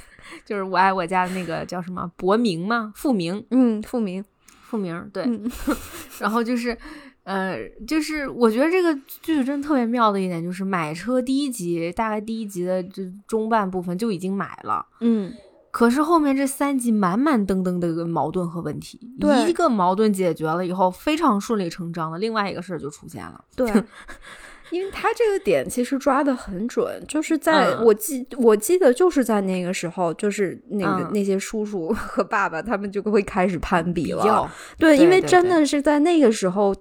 [0.46, 2.92] 就是我爱我家的那个叫什么博明吗？
[2.96, 4.24] 富明，嗯，富明，
[4.64, 5.28] 富明，对。
[6.20, 6.78] 然后就是，
[7.24, 7.58] 呃，
[7.88, 15.34] 就是我觉得这个剧真特别妙的一点，就是买车第一集，大概第一集的这中半部分就已经买了，嗯。
[15.72, 19.00] 可是后面这三集满满登登的矛盾和问题，
[19.48, 23.40] 一个矛盾解决了以后，非常顺理成章的另外一个事儿就出现了。
[23.56, 23.72] 对，
[24.72, 34.50] 因为他这个点其实抓的很准，就是在我记我记得就是在那个时候，就是那个那些叔叔和爸爸他们就会开始攀比了。
[34.78, 36.76] 对，因为真的是在那个时候，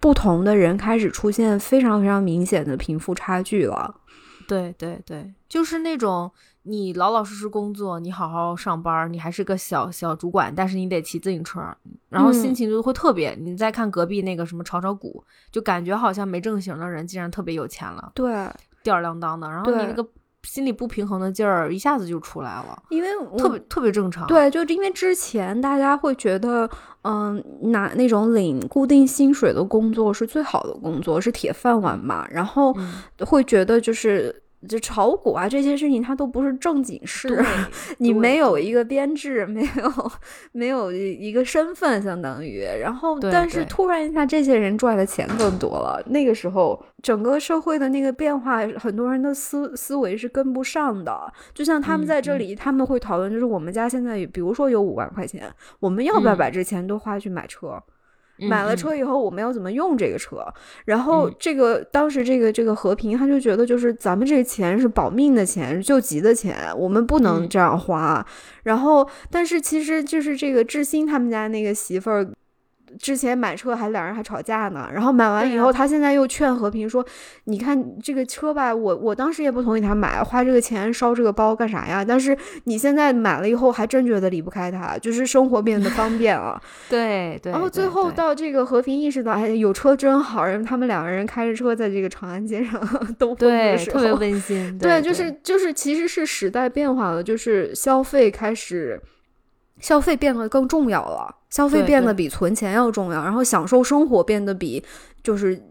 [0.00, 3.94] 不同的人开始出现非常非常明显的贫富差距了。
[4.48, 6.30] 对对对，就是那种。
[6.68, 11.60] 你老老实实工作，你好好上班，你还是个小小主管，但是你得骑自行车，
[12.08, 13.36] 然后心情就会特别。
[13.40, 15.22] 你再看隔壁那个什么炒炒股，
[15.52, 18.50] 就感觉好像没正形的人竟然特别有钱了，对，
[18.82, 20.04] 吊儿郎当的，然后你那个
[20.42, 24.26] 心里不平衡的劲儿一下子就出来了，因为特别特别正常。
[24.26, 26.68] 对，就因为之前大家会觉得，
[27.02, 27.40] 嗯，
[27.70, 32.76] 拿那种领固定薪水的工作是最好的工作，是铁饭碗嘛，然后
[33.20, 34.42] 会觉得就是。
[34.66, 37.42] 就炒股啊这些事情，它都不是正经事。
[37.98, 40.12] 你没有一个编制，没有
[40.52, 42.64] 没有一个身份，相当于。
[42.80, 46.02] 然后，但是突然一下，这些人赚的钱更多了。
[46.06, 51.32] 那个时候，整个社会的那个变化，很多人的思思维是跟不上的。
[51.54, 57.82] 就像他们在这里，他们会讨论，就是我们家现在，比如说有五万块钱，我们要不要把这钱都花去买车？
[58.38, 60.46] 买了车以后，我们要怎么用这个车？
[60.84, 68.26] 然后这个当时这个这个和平，他就觉得就是咱们这个钱是保命的钱，救急的钱，我们不能这样花。
[68.64, 72.28] 然后，但是其实就是这个志新他们家那个媳妇儿。
[72.98, 77.04] 之前买车还两人还吵架呢，然后买完以后，他现在又劝和平说
[77.44, 82.04] ：“你看这个车吧，我我当时也不同意他买，花这个钱烧这个包干啥呀？
[82.04, 86.60] 但是你现在买了以后，还真觉得离不开他，就是生活变得方便了。
[86.88, 87.52] 对 对。
[87.52, 92.80] 然后最后到这个和平意识到，哎，有车真好，然后他们两个人开着车在这个长安街上
[93.18, 94.78] 兜风的时候，特别温馨。
[94.78, 99.00] 对，就是就是，其实是时代变化了，就是消费开始。
[99.86, 104.82] 消费变得更重要了，消费变得比存钱要重要，然后享受生活变得比
[105.22, 105.62] 就是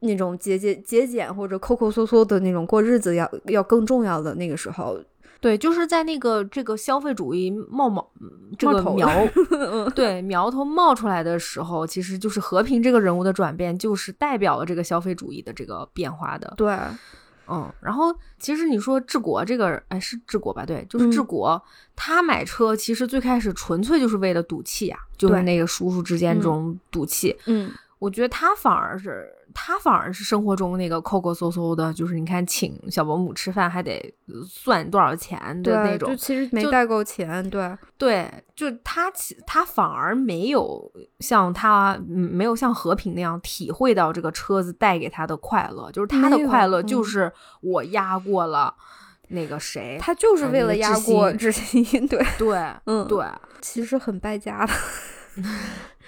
[0.00, 4.98] 那种节节节俭或者抠抠搜搜的那种过日子要要更重要的那个时候，
[5.40, 8.10] 对，就是在那个这个消费主义冒冒
[8.58, 9.08] 这个苗
[9.94, 16.76] 对苗头冒出来的时候，其实就是和平这个人物的转变，就是代表了这个消费主义的这个变化的，对。
[17.50, 20.64] 嗯，然后其实你说治国这个，哎，是治国吧？
[20.64, 21.60] 对，就是治国。
[21.96, 27.36] 他买车其实最开始纯粹就是为了赌气啊，就是那个叔叔之间这种赌气。
[27.46, 29.28] 嗯，我觉得他反而是。
[29.54, 34.14] 他反而是生活中那个抠抠搜搜的，就是你看请小保姆吃饭还得
[34.48, 48.74] 算多少钱的那种，就其实没带够钱，对对，就他其他反而没有像他没有像和平那样体会到这个车子带给他的快乐，就是他的快乐就是我压过了
[49.28, 53.24] 那个谁，他就是为了压过志新， 对对，嗯对，
[53.60, 54.72] 其实很败家的。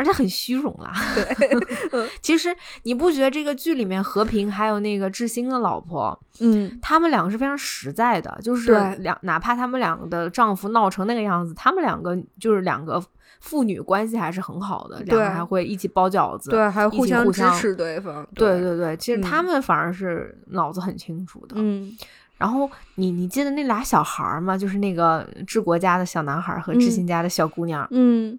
[0.00, 0.90] 而且很虚荣啦。
[1.14, 12.98] 对， 其实你不觉得这个剧里面和平还有那个志新的老婆，嗯，他们两个是非常实在的，就是两哪怕他们两个的丈夫闹成那个样子，他们两个就是两个
[13.40, 18.26] 父女关系还是很好的，两个还会一起包饺子，对，还互相支持对方。
[18.34, 21.56] 对对对，其实他们反而是脑子很清楚的。
[21.58, 21.94] 嗯，
[22.38, 24.56] 然后你你记得那俩小孩儿吗？
[24.56, 27.86] 就是那个治国家的小男孩和志新家的小姑娘。
[27.90, 28.38] 嗯。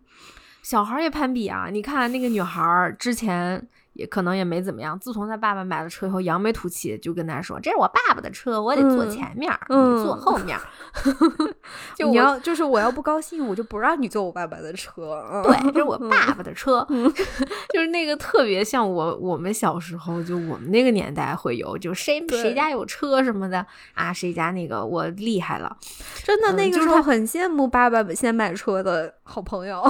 [0.61, 1.69] 小孩也攀比啊！
[1.71, 3.67] 你看那个女孩之前。
[3.93, 4.97] 也可能也没怎么样。
[4.99, 10.57] 自从他爸爸买了车以后，扬眉吐气，就跟他说：“这是我爸爸的车，我得坐前面，你坐后面。
[11.95, 15.23] ”就你要就是我要不高兴，我就不让你坐我爸爸的车。
[15.43, 16.85] 对，这是我爸爸的车，
[17.73, 25.75] 就是那个特别像我我们小时候，就我们那个年代会有，就谁谁家有车什么的啊，谁家那个我厉害了。
[26.23, 29.81] 真的那个时候很羡慕爸爸先买车的好朋友。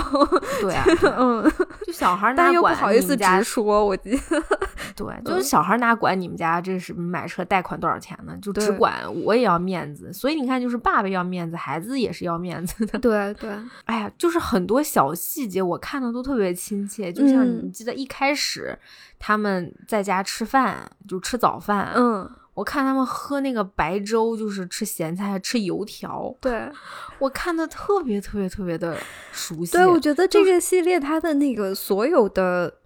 [0.59, 0.83] 对啊，
[1.17, 1.43] 嗯，
[1.85, 3.90] 就小孩但又不好意思直说。
[3.91, 4.17] 我记得，
[4.95, 8.37] 对， 就是小孩哪管你们家这是买车贷款多少钱呢？
[8.41, 12.97] 就只管我也要面子，所以你看，就是爸爸要面子，孩子也是要面子的。
[12.97, 13.49] 对对，
[13.85, 18.77] 哎呀，就是很多小细节我看的都特别亲切，就像你记得一开始
[19.19, 22.29] 他们在家吃饭，就吃早饭，嗯。
[22.53, 26.35] 我看他们喝那个白粥，就是吃咸菜、吃油条。
[26.41, 26.69] 对，
[27.17, 28.97] 我看的特别特别特别的
[29.31, 29.71] 熟悉。
[29.71, 32.80] 对，我觉得这个系列它的那个所有的。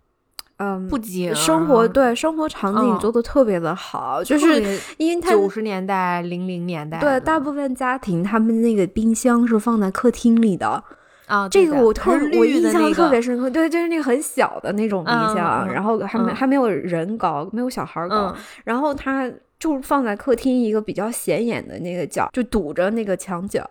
[0.57, 4.63] 嗯，不景生活对生活场景做的特别的好，就是
[4.97, 10.81] 因为它九十年代、零零年代，对大部分家庭他们那个冰箱是放在客厅里的
[11.25, 11.49] 啊。
[11.49, 18.33] 这个我特我印象特别深刻，对，就是那个很小的那种冰箱，然后还没还没有人高，没有小孩高，
[18.63, 19.29] 然后它
[19.59, 23.67] 就放在客厅一个比较显眼的那个角，就堵着那个墙角，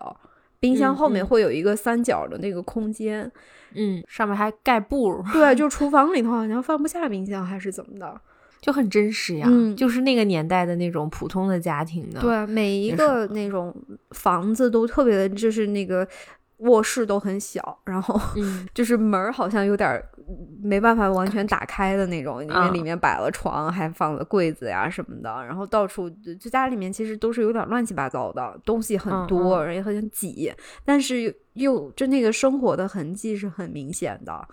[0.65, 3.31] 冰箱后面会有一个三角的那个空间。
[3.77, 8.19] 嗯，上面还盖布，对， 就厨房里头好像放不下冰箱还是怎么的，
[8.61, 13.75] 就很真实呀，就是那个年代的那种普通的家庭的，对，每一个那种
[14.11, 16.07] 房子都特别的，就是那个。
[16.59, 18.17] 卧室都很小，然后
[18.73, 20.01] 就是门儿好像有点
[20.61, 30.51] 没办法完全打开的那种，因为里面摆了床，还放了柜子呀什么的，然后到处就家里面其实都是有点乱七八糟的东西很多，而且很挤，
[30.83, 34.47] 但是又就那个生活的痕迹是很明显的。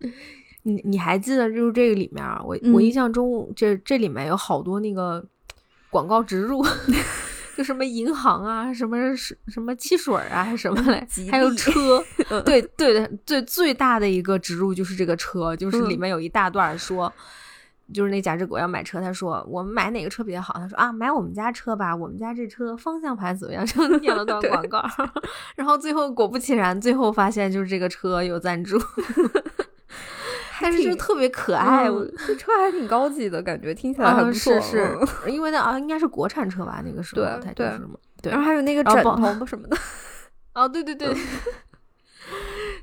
[0.64, 5.24] 你你还记得就是这个里面，我我印象中这这里面有好多那个
[5.88, 6.62] 广告植入。
[7.60, 11.06] 就什么银行啊，什么什什么汽水啊，还是什么嘞？
[11.30, 12.02] 还有车，
[12.42, 17.12] 对对的，最最大的一个植入就是这个车，就是里面有一大段说，
[17.92, 20.54] 就是那贾志国要买车，他说我们买哪个车比较好？
[20.54, 23.62] 他说啊，买我们家车吧，我们家这车方向盘怎么样？
[23.68, 24.82] 就念了段广告，
[25.54, 28.80] 然后最后果不其然，最后发现就是这个车有赞助。
[30.60, 31.88] 但是就特别可爱，
[32.26, 34.60] 这车还挺高级的感觉，听起来很不错。
[34.60, 37.78] 是是，因为那啊应该是国产车吧，那个时候对对
[38.22, 39.76] 对，然后还有那个枕头什么的。
[40.54, 41.16] 哦，对对对，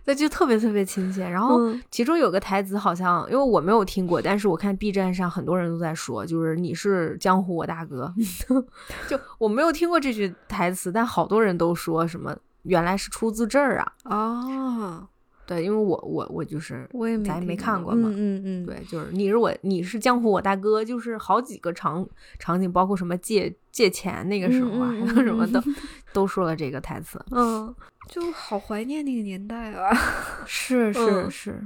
[0.06, 1.28] 那就特别特别亲切。
[1.28, 1.60] 然后
[1.92, 8.14] 其中有个台词好像，因为我没有听过，但是我看 B 站上很多人都在说，就是你是江湖我大哥。
[9.08, 13.92] 就我没有听过这句台词，但好多人都说什么原来是出自这儿啊。
[14.06, 15.08] 哦。
[15.48, 25.64] 对，因为我我我就是我也没看过嘛，嗯嗯，对，就是你是我，你是江湖我大哥，就是好几个场场景，包括什么借借钱那个时候啊，还有什么的，
[26.12, 27.74] 都说了这个台词，嗯，
[28.10, 29.90] 就好怀念那个年代啊，
[30.46, 31.64] 是是是，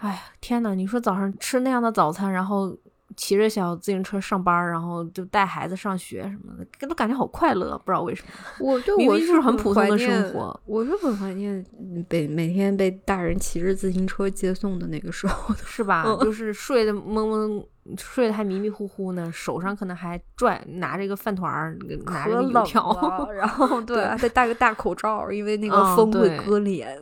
[0.00, 2.76] 哎呀，天呐，你说早上吃那样的早餐，然后。
[3.16, 8.32] 骑着小自行车上班，然后就带孩子上学什么的，都感觉好快乐，不知道为什么。
[8.60, 11.64] 我就明明就是很普通的生活，我是很怀念
[12.08, 16.04] 被每天被大人骑着自行车接送的那个时候，是吧？
[16.20, 17.64] 就是睡得蒙蒙，
[17.96, 26.98] 睡得还迷迷糊糊呢，手上可能还拽拿着一个饭团儿，拿着油条， 然后对，再戴个大口罩，因为那个风会割脸。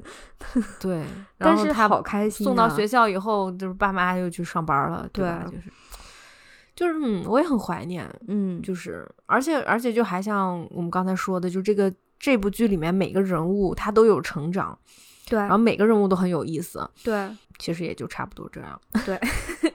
[0.81, 1.05] 对，
[1.39, 2.45] 但是好开心。
[2.45, 5.73] 送到学校以后，就是爸妈又去上班了，对，就是。
[6.83, 14.77] 就是嗯，我也很怀念，嗯，就是，而且而且就还像我们刚才说的，就这个这部剧里面每个人物他都有成长，
[15.29, 19.17] 对，然后每个人物都很有意思，对，其实也就差不多这样， 对，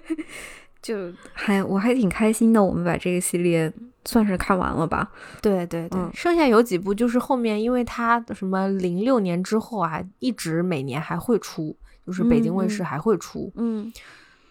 [0.83, 3.71] 就还我还挺开心的，我们把这个系列
[4.03, 5.09] 算是看完了吧？
[5.41, 11.73] 对对对，剩下有几部就是后面，因为它什么零六年之后啊，一直每年还会出，
[12.05, 13.93] 就是北京卫视还会出，嗯。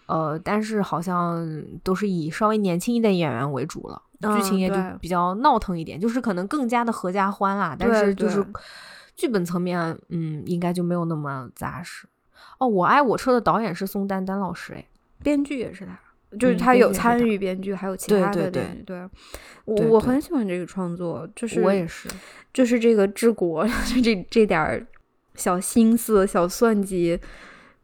[0.07, 7.75] 呃，但是好像都是以稍微年轻一点演员为主了，剧情也就比较闹腾一点，就是可能更加的合家欢啦。
[7.77, 8.45] 但是就是
[9.15, 12.07] 剧本层面，嗯，应该就没有那么扎实。
[12.57, 14.85] 哦，我爱我车的导演是宋丹丹老师，哎，
[15.21, 15.99] 编剧也是他，
[16.37, 19.09] 就是他有参与编剧，还有其他的对对。
[19.65, 22.07] 我我很喜欢这个创作，就是我也是，
[22.53, 23.67] 就是这个治国
[24.03, 24.87] 这这点
[25.35, 27.19] 小心思、小算计，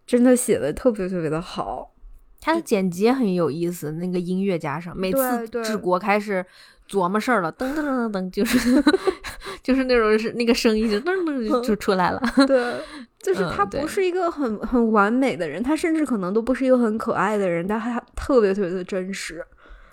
[0.07, 1.93] 真的写的特别特别的好。
[2.46, 6.46] 他的剪辑很有意思，那个音乐加上，每次治国开始
[6.89, 8.84] 琢磨事儿了，噔噔噔噔噔，就是
[9.64, 12.22] 就是那种是那个声音就噔噔就出来了。
[12.46, 12.82] 对，
[13.24, 19.41] 就是他不是一个很很完美的人，他甚至可能都不是一个很可爱的人，但他特别特别的真实。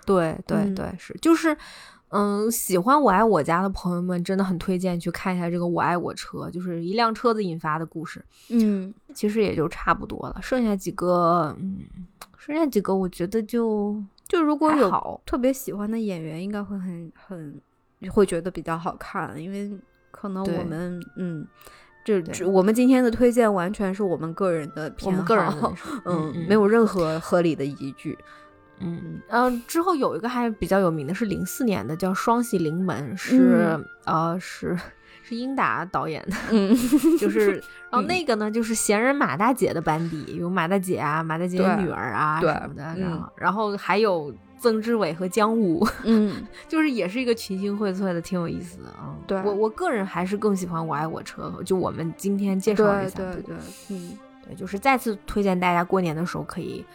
[0.05, 1.55] 对对对，是就是。
[2.11, 8.23] 嗯，喜欢《我爱我家》的朋友们真的很推荐去看一下这个《我爱我车》，就是一辆车子引发的故事。
[8.49, 11.79] 嗯，其实也就差不多了，剩下几个，嗯，
[12.37, 13.95] 剩下几个我觉得就
[14.27, 17.61] 就如果有特别喜欢的演员，应该会很很
[18.09, 19.71] 会觉得比较好看，因为
[20.11, 21.47] 可能我们嗯，
[22.03, 28.17] 这我们今天的推荐完全是我们个人的偏好，嗯，没有任何合理的依据。
[28.19, 28.25] 嗯，
[29.27, 34.77] 然后之后有一个还比较有名的是零四年的，叫《双喜临门》，是呃是
[35.23, 36.75] 是英达导演的，嗯，
[37.17, 37.53] 就是
[37.91, 49.15] 然后那个呢就是闲人马大姐的班底，有马大姐啊，马大姐的女儿啊什么的，然后然后还有曾志伟和姜武，嗯， 就是也是一个群星荟萃的，挺有意思的啊。
[49.25, 49.41] 对。
[49.43, 53.43] 我我个人还是更喜欢《我爱我车》，就我们今天介绍一下，对对。
[53.43, 53.55] 对，
[53.89, 56.85] 嗯，对，就是再次推荐大家过年的时候可以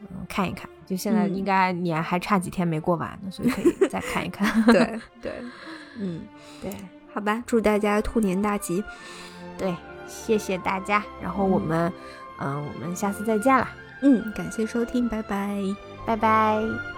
[0.00, 4.62] 嗯看一看，就现在应该年还差几天没过完呢，所以可以再看一看。
[4.72, 5.32] 对对，
[5.98, 6.22] 嗯，
[6.62, 6.72] 对，
[7.12, 8.82] 好吧，祝大家兔年大吉。
[9.58, 9.74] 对，
[10.06, 11.92] 谢谢大家，然后我们
[12.38, 13.68] 嗯，我们下次再见了。
[14.02, 15.58] 嗯，感谢收听，拜拜，
[16.06, 16.95] 拜拜。